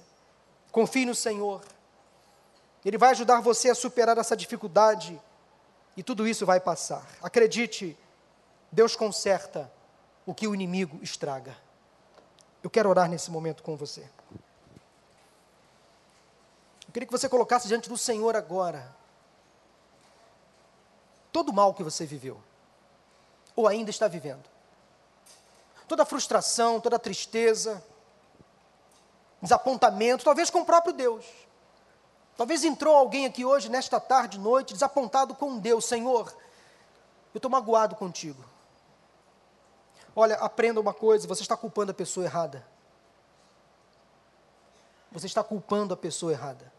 Confie 0.72 1.06
no 1.06 1.14
Senhor. 1.14 1.62
Ele 2.86 2.98
vai 2.98 3.10
ajudar 3.12 3.42
você 3.42 3.70
a 3.70 3.76
superar 3.76 4.18
essa 4.18 4.38
dificuldade 4.38 5.22
e 5.98 6.02
tudo 6.02 6.26
isso 6.26 6.46
vai 6.46 6.62
passar. 6.62 7.06
Acredite, 7.22 7.98
Deus 8.72 8.96
conserta 8.96 9.70
o 10.26 10.34
que 10.34 10.48
o 10.48 10.56
inimigo 10.56 10.98
estraga. 11.04 11.58
Eu 12.64 12.70
quero 12.70 12.90
orar 12.90 13.10
nesse 13.10 13.30
momento 13.30 13.64
com 13.64 13.76
você. 13.76 14.10
Eu 16.88 16.94
queria 16.94 17.06
que 17.06 17.12
você 17.12 17.28
colocasse 17.28 17.68
diante 17.68 17.90
do 17.90 17.98
Senhor 17.98 18.34
agora 18.34 18.96
todo 21.34 21.50
o 21.50 21.54
mal 21.54 21.74
que 21.74 21.84
você 21.84 22.06
viveu 22.06 22.42
ou 23.58 23.68
ainda 23.68 23.90
está 23.90 24.08
vivendo. 24.08 24.57
Toda 25.88 26.06
frustração, 26.06 26.80
toda 26.80 27.00
tristeza, 27.00 27.84
desapontamento, 29.42 30.24
talvez 30.24 30.50
com 30.50 30.60
o 30.60 30.66
próprio 30.66 30.94
Deus. 30.94 31.26
Talvez 32.36 32.64
entrou 32.64 32.96
alguém 32.96 33.26
aqui 33.26 33.44
hoje, 33.44 33.70
nesta 33.70 34.00
tarde, 34.00 34.38
noite, 34.38 34.74
desapontado 34.74 35.34
com 35.34 35.58
Deus. 35.58 35.86
Senhor, 35.86 36.36
eu 37.34 37.40
estou 37.40 37.50
magoado 37.50 37.96
contigo. 37.96 38.44
Olha, 40.16 40.36
aprenda 40.36 40.80
uma 40.80 40.94
coisa: 40.94 41.28
você 41.28 41.42
está 41.42 41.58
culpando 41.58 41.92
a 41.92 41.96
pessoa 41.96 42.26
errada. 42.26 42.66
Você 45.12 45.26
está 45.26 45.44
culpando 45.44 45.94
a 45.94 45.98
pessoa 45.98 46.32
errada. 46.32 46.72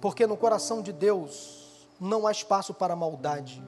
Porque 0.00 0.26
no 0.26 0.36
coração 0.36 0.82
de 0.82 0.92
Deus 0.92 1.86
não 2.00 2.26
há 2.26 2.32
espaço 2.32 2.74
para 2.74 2.96
maldade. 2.96 3.62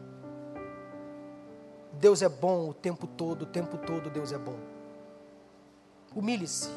Deus 1.94 2.22
é 2.22 2.28
bom 2.28 2.70
o 2.70 2.74
tempo 2.74 3.06
todo, 3.06 3.42
o 3.42 3.46
tempo 3.46 3.76
todo 3.78 4.10
Deus 4.10 4.32
é 4.32 4.38
bom. 4.38 4.56
Humilhe-se. 6.14 6.68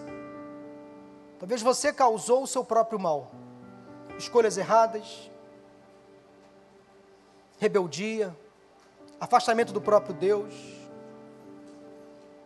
Talvez 1.39 1.61
você 1.61 1.91
causou 1.91 2.43
o 2.43 2.47
seu 2.47 2.63
próprio 2.63 2.99
mal. 2.99 3.31
Escolhas 4.17 4.57
erradas, 4.57 5.29
rebeldia, 7.59 8.35
afastamento 9.19 9.73
do 9.73 9.81
próprio 9.81 10.13
Deus. 10.13 10.53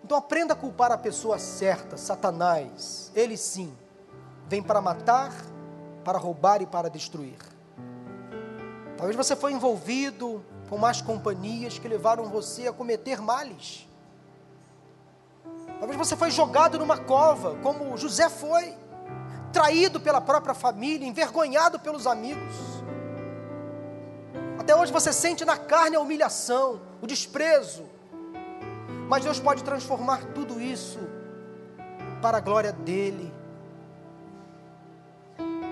Então 0.03 0.17
aprenda 0.17 0.53
a 0.53 0.55
culpar 0.55 0.91
a 0.91 0.97
pessoa 0.97 1.37
certa, 1.37 1.97
Satanás. 1.97 3.11
Ele 3.15 3.37
sim 3.37 3.75
vem 4.47 4.63
para 4.63 4.81
matar, 4.81 5.31
para 6.03 6.17
roubar 6.17 6.61
e 6.61 6.65
para 6.65 6.89
destruir. 6.89 7.37
Talvez 8.97 9.15
você 9.15 9.35
foi 9.35 9.53
envolvido 9.53 10.43
com 10.69 10.77
más 10.77 11.01
companhias 11.01 11.79
que 11.79 11.87
levaram 11.87 12.25
você 12.25 12.67
a 12.67 12.73
cometer 12.73 13.19
males. 13.19 13.87
Talvez 15.79 15.97
você 15.97 16.15
foi 16.15 16.29
jogado 16.29 16.77
numa 16.77 16.97
cova, 16.97 17.55
como 17.63 17.97
José 17.97 18.29
foi, 18.29 18.77
traído 19.51 19.99
pela 19.99 20.21
própria 20.21 20.53
família, 20.53 21.07
envergonhado 21.07 21.79
pelos 21.79 22.05
amigos. 22.05 22.53
Até 24.59 24.75
hoje 24.75 24.91
você 24.91 25.11
sente 25.11 25.43
na 25.43 25.57
carne 25.57 25.95
a 25.95 25.99
humilhação, 25.99 26.81
o 27.01 27.07
desprezo. 27.07 27.85
Mas 29.07 29.23
Deus 29.23 29.39
pode 29.39 29.63
transformar 29.63 30.23
tudo 30.35 30.61
isso 30.61 30.99
para 32.21 32.37
a 32.37 32.41
glória 32.41 32.71
dEle. 32.71 33.33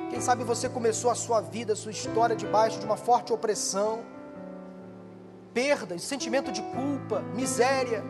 Quem 0.09 0.19
sabe 0.21 0.43
você 0.43 0.67
começou 0.67 1.11
a 1.11 1.15
sua 1.15 1.41
vida, 1.41 1.73
a 1.73 1.75
sua 1.75 1.91
história 1.91 2.35
debaixo 2.35 2.79
de 2.79 2.85
uma 2.85 2.97
forte 2.97 3.31
opressão, 3.31 4.03
perdas, 5.57 6.03
sentimento 6.03 6.51
de 6.51 6.61
culpa, 6.61 7.21
miséria. 7.33 8.03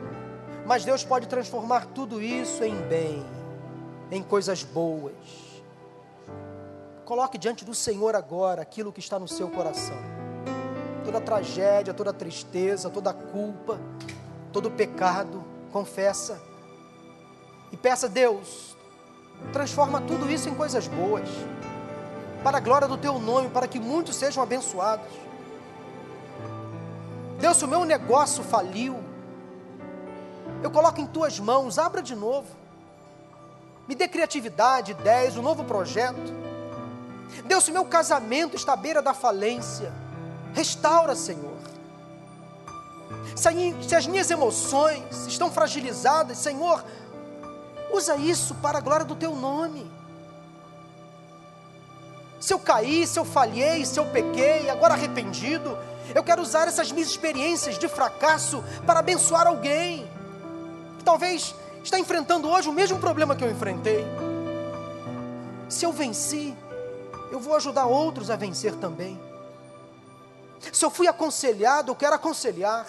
Mas 0.66 0.84
Deus 0.84 1.06
pode 1.06 1.30
transformar 1.30 1.86
tudo 1.86 2.22
isso 2.22 2.62
em 2.62 2.76
bem, 2.90 3.26
em 4.12 4.22
coisas 4.22 4.64
boas. 4.64 5.14
Coloque 7.06 7.38
diante 7.38 7.64
do 7.64 7.74
Senhor 7.74 8.18
agora 8.18 8.62
aquilo 8.62 8.92
que 8.92 9.00
está 9.00 9.18
no 9.18 9.30
seu 9.30 9.48
coração. 9.48 9.96
Toda 11.06 11.22
tragédia, 11.22 11.94
toda 11.94 12.12
tristeza, 12.12 12.90
toda 12.90 13.14
culpa, 13.14 13.80
todo 14.52 14.70
pecado, 14.70 15.42
confessa. 15.72 16.42
E 17.72 17.78
peça 17.78 18.08
a 18.08 18.10
Deus, 18.10 18.76
transforma 19.54 20.02
tudo 20.02 20.30
isso 20.30 20.50
em 20.50 20.54
coisas 20.54 20.86
boas 20.90 21.30
para 22.44 22.58
a 22.58 22.62
glória 22.62 22.90
do 22.90 22.98
teu 22.98 23.18
nome, 23.20 23.50
para 23.50 23.70
que 23.70 23.80
muitos 23.80 24.18
sejam 24.18 24.44
abençoados. 24.44 25.27
Deus, 27.40 27.58
se 27.58 27.66
o 27.66 27.68
meu 27.68 27.86
negócio 27.86 28.44
faliu, 28.44 29.00
eu 30.64 30.72
coloco 30.72 31.00
em 31.00 31.06
tuas 31.06 31.40
mãos, 31.40 31.78
abra 31.78 32.02
de 32.02 32.16
novo. 32.16 32.48
Me 33.88 33.96
dê 33.96 34.08
criatividade, 34.08 34.92
ideias, 34.92 35.38
um 35.38 35.42
novo 35.42 35.64
projeto. 35.64 36.36
Deus, 37.46 37.64
se 37.64 37.72
o 37.72 37.74
meu 37.74 37.86
casamento 37.86 38.56
está 38.56 38.74
à 38.74 38.76
beira 38.76 39.02
da 39.02 39.14
falência, 39.14 39.94
restaura, 40.54 41.16
Senhor. 41.16 41.58
Se, 43.36 43.96
as 43.96 44.08
minhas 44.08 44.30
emoções 44.32 45.28
estão 45.28 45.52
fragilizadas, 45.52 46.38
Senhor, 46.40 46.84
usa 47.92 48.16
isso 48.16 48.56
para 48.56 48.80
a 48.80 48.82
glória 48.82 49.06
do 49.06 49.16
teu 49.16 49.36
nome. 49.36 49.90
Se 52.40 52.54
eu 52.54 52.60
caí, 52.60 53.06
se 53.06 53.18
eu 53.18 53.26
falhei, 53.26 53.86
se 53.86 54.00
eu 54.00 54.06
pequei, 54.08 54.70
agora 54.70 54.94
arrependido, 54.94 55.78
eu 56.14 56.24
quero 56.24 56.42
usar 56.42 56.68
essas 56.68 56.92
minhas 56.92 57.10
experiências 57.10 57.78
de 57.78 57.88
fracasso 57.88 58.64
para 58.86 59.00
abençoar 59.00 59.48
alguém 59.48 60.10
que 60.98 61.04
talvez 61.04 61.54
está 61.84 62.00
enfrentando 62.00 62.50
hoje 62.50 62.70
o 62.70 62.74
mesmo 62.74 63.00
problema 63.00 63.36
que 63.36 63.44
eu 63.44 63.52
enfrentei. 63.52 64.06
Se 65.70 65.86
eu 65.86 65.92
venci, 65.92 66.56
eu 67.32 67.40
vou 67.40 67.56
ajudar 67.56 67.86
outros 67.86 68.30
a 68.30 68.36
vencer 68.36 68.74
também. 68.76 69.20
Se 70.72 70.84
eu 70.84 70.90
fui 70.90 71.08
aconselhado, 71.08 71.92
eu 71.92 71.96
quero 71.96 72.16
aconselhar. 72.16 72.86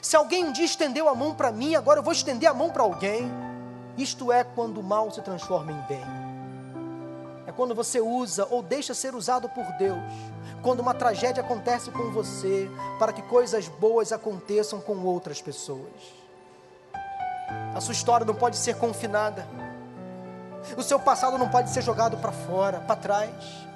Se 0.00 0.14
alguém 0.14 0.44
um 0.44 0.52
dia 0.52 0.64
estendeu 0.64 1.08
a 1.08 1.14
mão 1.14 1.34
para 1.34 1.50
mim, 1.50 1.74
agora 1.74 1.98
eu 1.98 2.02
vou 2.02 2.12
estender 2.12 2.48
a 2.48 2.54
mão 2.54 2.70
para 2.70 2.82
alguém. 2.82 3.30
Isto 3.96 4.30
é 4.30 4.44
quando 4.44 4.78
o 4.78 4.82
mal 4.82 5.10
se 5.10 5.20
transforma 5.22 5.72
em 5.72 5.80
bem 5.88 6.30
é 7.50 7.52
quando 7.52 7.74
você 7.74 8.00
usa 8.00 8.46
ou 8.48 8.62
deixa 8.62 8.94
ser 8.94 9.14
usado 9.14 9.48
por 9.48 9.64
Deus, 9.76 9.98
quando 10.62 10.80
uma 10.80 10.94
tragédia 10.94 11.42
acontece 11.42 11.90
com 11.90 12.10
você, 12.10 12.70
para 12.98 13.12
que 13.12 13.22
coisas 13.22 13.68
boas 13.68 14.12
aconteçam 14.12 14.80
com 14.80 14.98
outras 15.04 15.40
pessoas. 15.40 16.20
A 17.74 17.80
sua 17.80 17.92
história 17.92 18.26
não 18.26 18.34
pode 18.34 18.56
ser 18.56 18.76
confinada, 18.76 19.46
o 20.76 20.82
seu 20.82 21.00
passado 21.00 21.38
não 21.38 21.48
pode 21.48 21.70
ser 21.70 21.82
jogado 21.82 22.16
para 22.18 22.32
fora, 22.32 22.80
para 22.80 22.96
trás. 22.96 23.66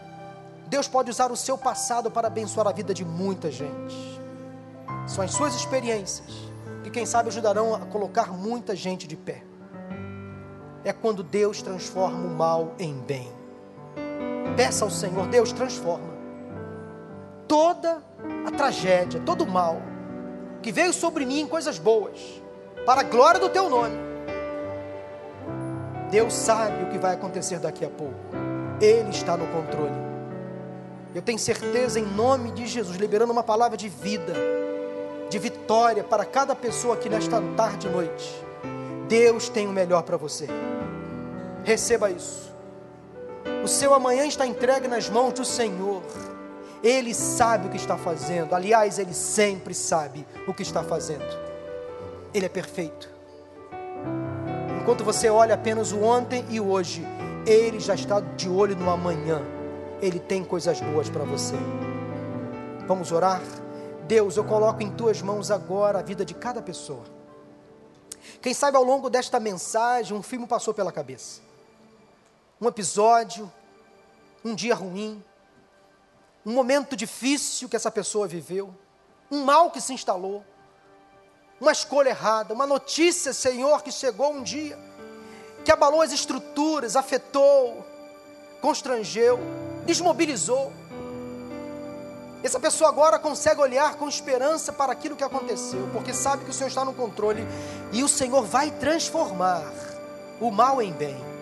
Deus 0.66 0.86
pode 0.86 1.10
usar 1.10 1.32
o 1.32 1.36
seu 1.36 1.56
passado 1.56 2.10
para 2.10 2.26
abençoar 2.26 2.66
a 2.66 2.72
vida 2.72 2.92
de 2.92 3.04
muita 3.04 3.50
gente. 3.50 4.20
São 5.06 5.24
as 5.24 5.32
suas 5.32 5.54
experiências 5.54 6.28
que, 6.82 6.90
quem 6.90 7.06
sabe, 7.06 7.28
ajudarão 7.28 7.74
a 7.74 7.80
colocar 7.80 8.32
muita 8.32 8.76
gente 8.76 9.06
de 9.06 9.16
pé. 9.16 9.42
É 10.84 10.92
quando 10.92 11.22
Deus 11.22 11.62
transforma 11.62 12.26
o 12.26 12.30
mal 12.30 12.74
em 12.78 12.94
bem. 12.98 13.32
Peça 14.56 14.84
ao 14.84 14.90
Senhor, 14.90 15.26
Deus, 15.28 15.52
transforma 15.52 16.13
toda 17.48 18.02
a 18.46 18.50
tragédia, 18.50 19.20
todo 19.20 19.44
o 19.44 19.46
mal 19.46 19.80
que 20.62 20.72
veio 20.72 20.92
sobre 20.92 21.26
mim 21.26 21.40
em 21.40 21.46
coisas 21.46 21.78
boas, 21.78 22.42
para 22.86 23.02
a 23.02 23.04
glória 23.04 23.38
do 23.38 23.50
teu 23.50 23.68
nome. 23.68 23.96
Deus 26.10 26.32
sabe 26.32 26.84
o 26.84 26.90
que 26.90 26.98
vai 26.98 27.14
acontecer 27.14 27.58
daqui 27.58 27.84
a 27.84 27.90
pouco, 27.90 28.14
Ele 28.80 29.10
está 29.10 29.36
no 29.36 29.46
controle. 29.48 30.04
Eu 31.14 31.22
tenho 31.22 31.38
certeza, 31.38 32.00
em 32.00 32.04
nome 32.04 32.50
de 32.50 32.66
Jesus, 32.66 32.96
liberando 32.96 33.32
uma 33.32 33.42
palavra 33.42 33.76
de 33.76 33.88
vida, 33.88 34.32
de 35.28 35.38
vitória 35.38 36.02
para 36.02 36.24
cada 36.24 36.56
pessoa 36.56 36.94
aqui 36.94 37.08
nesta 37.08 37.40
tarde 37.56 37.86
e 37.86 37.90
noite. 37.90 38.44
Deus 39.06 39.48
tem 39.48 39.68
o 39.68 39.72
melhor 39.72 40.02
para 40.02 40.16
você. 40.16 40.48
Receba 41.62 42.10
isso. 42.10 42.52
O 43.62 43.68
seu 43.68 43.94
amanhã 43.94 44.26
está 44.26 44.46
entregue 44.46 44.88
nas 44.88 45.08
mãos 45.08 45.34
do 45.34 45.44
Senhor. 45.44 46.02
Ele 46.84 47.14
sabe 47.14 47.66
o 47.66 47.70
que 47.70 47.76
está 47.76 47.96
fazendo. 47.96 48.54
Aliás, 48.54 48.98
ele 48.98 49.14
sempre 49.14 49.72
sabe 49.72 50.26
o 50.46 50.52
que 50.52 50.62
está 50.62 50.84
fazendo. 50.84 51.24
Ele 52.32 52.44
é 52.44 52.48
perfeito. 52.48 53.08
Enquanto 54.80 55.02
você 55.02 55.30
olha 55.30 55.54
apenas 55.54 55.92
o 55.92 56.02
ontem 56.02 56.44
e 56.50 56.60
o 56.60 56.68
hoje, 56.68 57.02
ele 57.46 57.80
já 57.80 57.94
está 57.94 58.20
de 58.20 58.48
olho 58.48 58.76
no 58.76 58.90
amanhã. 58.90 59.40
Ele 60.02 60.20
tem 60.20 60.44
coisas 60.44 60.80
boas 60.80 61.08
para 61.08 61.24
você. 61.24 61.56
Vamos 62.86 63.10
orar? 63.10 63.40
Deus, 64.06 64.36
eu 64.36 64.44
coloco 64.44 64.82
em 64.82 64.90
tuas 64.90 65.22
mãos 65.22 65.50
agora 65.50 66.00
a 66.00 66.02
vida 66.02 66.22
de 66.22 66.34
cada 66.34 66.60
pessoa. 66.60 67.04
Quem 68.42 68.52
sabe 68.52 68.76
ao 68.76 68.84
longo 68.84 69.08
desta 69.08 69.40
mensagem 69.40 70.14
um 70.14 70.22
filme 70.22 70.46
passou 70.46 70.74
pela 70.74 70.92
cabeça 70.92 71.40
um 72.60 72.68
episódio, 72.68 73.50
um 74.44 74.54
dia 74.54 74.74
ruim, 74.74 75.22
um 76.44 76.52
momento 76.52 76.96
difícil 76.96 77.68
que 77.68 77.76
essa 77.76 77.90
pessoa 77.90 78.26
viveu, 78.26 78.74
um 79.30 79.44
mal 79.44 79.70
que 79.70 79.80
se 79.80 79.92
instalou, 79.92 80.44
uma 81.60 81.72
escolha 81.72 82.10
errada, 82.10 82.52
uma 82.52 82.66
notícia, 82.66 83.32
Senhor, 83.32 83.82
que 83.82 83.90
chegou 83.90 84.32
um 84.32 84.42
dia, 84.42 84.78
que 85.64 85.72
abalou 85.72 86.02
as 86.02 86.12
estruturas, 86.12 86.96
afetou, 86.96 87.86
constrangeu, 88.60 89.38
desmobilizou. 89.86 90.72
Essa 92.42 92.60
pessoa 92.60 92.90
agora 92.90 93.18
consegue 93.18 93.60
olhar 93.60 93.94
com 93.94 94.06
esperança 94.06 94.72
para 94.72 94.92
aquilo 94.92 95.16
que 95.16 95.24
aconteceu, 95.24 95.88
porque 95.92 96.12
sabe 96.12 96.44
que 96.44 96.50
o 96.50 96.52
Senhor 96.52 96.68
está 96.68 96.84
no 96.84 96.92
controle 96.92 97.46
e 97.90 98.04
o 98.04 98.08
Senhor 98.08 98.42
vai 98.44 98.70
transformar 98.70 99.64
o 100.40 100.50
mal 100.50 100.82
em 100.82 100.92
bem 100.92 101.34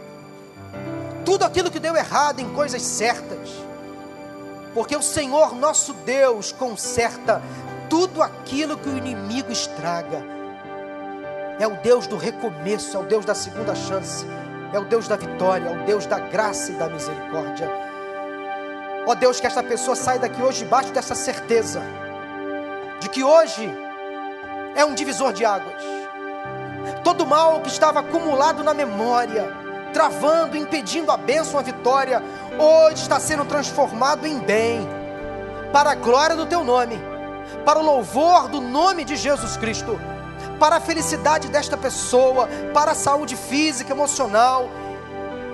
tudo 1.24 1.44
aquilo 1.44 1.70
que 1.70 1.78
deu 1.78 1.96
errado 1.96 2.40
em 2.40 2.52
coisas 2.52 2.82
certas, 2.82 3.50
porque 4.74 4.96
o 4.96 5.02
Senhor 5.02 5.54
nosso 5.54 5.92
Deus 5.92 6.52
conserta 6.52 7.42
tudo 7.88 8.22
aquilo 8.22 8.76
que 8.78 8.88
o 8.88 8.96
inimigo 8.96 9.52
estraga. 9.52 10.22
É 11.58 11.66
o 11.66 11.76
Deus 11.82 12.06
do 12.06 12.16
recomeço, 12.16 12.96
é 12.96 13.00
o 13.00 13.04
Deus 13.04 13.24
da 13.24 13.34
segunda 13.34 13.74
chance, 13.74 14.26
é 14.72 14.78
o 14.78 14.84
Deus 14.84 15.06
da 15.06 15.16
vitória, 15.16 15.68
é 15.68 15.82
o 15.82 15.84
Deus 15.84 16.06
da 16.06 16.18
graça 16.18 16.72
e 16.72 16.74
da 16.76 16.88
misericórdia. 16.88 17.70
Ó 19.06 19.14
Deus, 19.14 19.40
que 19.40 19.46
esta 19.46 19.62
pessoa 19.62 19.94
saia 19.94 20.18
daqui 20.18 20.40
hoje 20.40 20.64
debaixo 20.64 20.92
dessa 20.92 21.14
certeza 21.14 21.82
de 23.00 23.08
que 23.08 23.22
hoje 23.22 23.68
é 24.74 24.84
um 24.84 24.94
divisor 24.94 25.32
de 25.32 25.44
águas. 25.44 25.82
Todo 27.04 27.26
mal 27.26 27.60
que 27.60 27.68
estava 27.68 28.00
acumulado 28.00 28.64
na 28.64 28.72
memória, 28.72 29.61
travando, 29.92 30.56
impedindo 30.56 31.10
a 31.10 31.16
bênção, 31.16 31.58
a 31.58 31.62
vitória, 31.62 32.22
hoje 32.58 33.02
está 33.02 33.20
sendo 33.20 33.44
transformado 33.44 34.26
em 34.26 34.38
bem, 34.38 34.86
para 35.72 35.92
a 35.92 35.94
glória 35.94 36.36
do 36.36 36.46
teu 36.46 36.64
nome, 36.64 36.98
para 37.64 37.78
o 37.78 37.84
louvor 37.84 38.48
do 38.48 38.60
nome 38.60 39.04
de 39.04 39.16
Jesus 39.16 39.56
Cristo, 39.56 39.98
para 40.58 40.76
a 40.76 40.80
felicidade 40.80 41.48
desta 41.48 41.76
pessoa, 41.76 42.48
para 42.74 42.92
a 42.92 42.94
saúde 42.94 43.36
física, 43.36 43.92
emocional, 43.92 44.68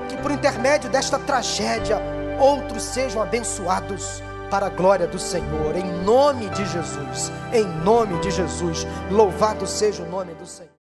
que 0.09 0.17
por 0.17 0.31
intermédio 0.31 0.89
desta 0.91 1.19
tragédia 1.19 2.01
outros 2.39 2.83
sejam 2.83 3.21
abençoados 3.21 4.23
para 4.51 4.67
a 4.67 4.71
glória 4.71 5.07
do 5.07 5.19
Senhor, 5.19 5.77
em 5.77 6.05
nome 6.05 6.49
de 6.51 6.65
Jesus, 6.65 7.31
em 7.53 7.65
nome 7.85 8.19
de 8.21 8.31
Jesus. 8.31 8.87
Louvado 9.11 9.67
seja 9.67 10.03
o 10.03 10.11
nome 10.11 10.35
do 10.35 10.47
Senhor. 10.47 10.71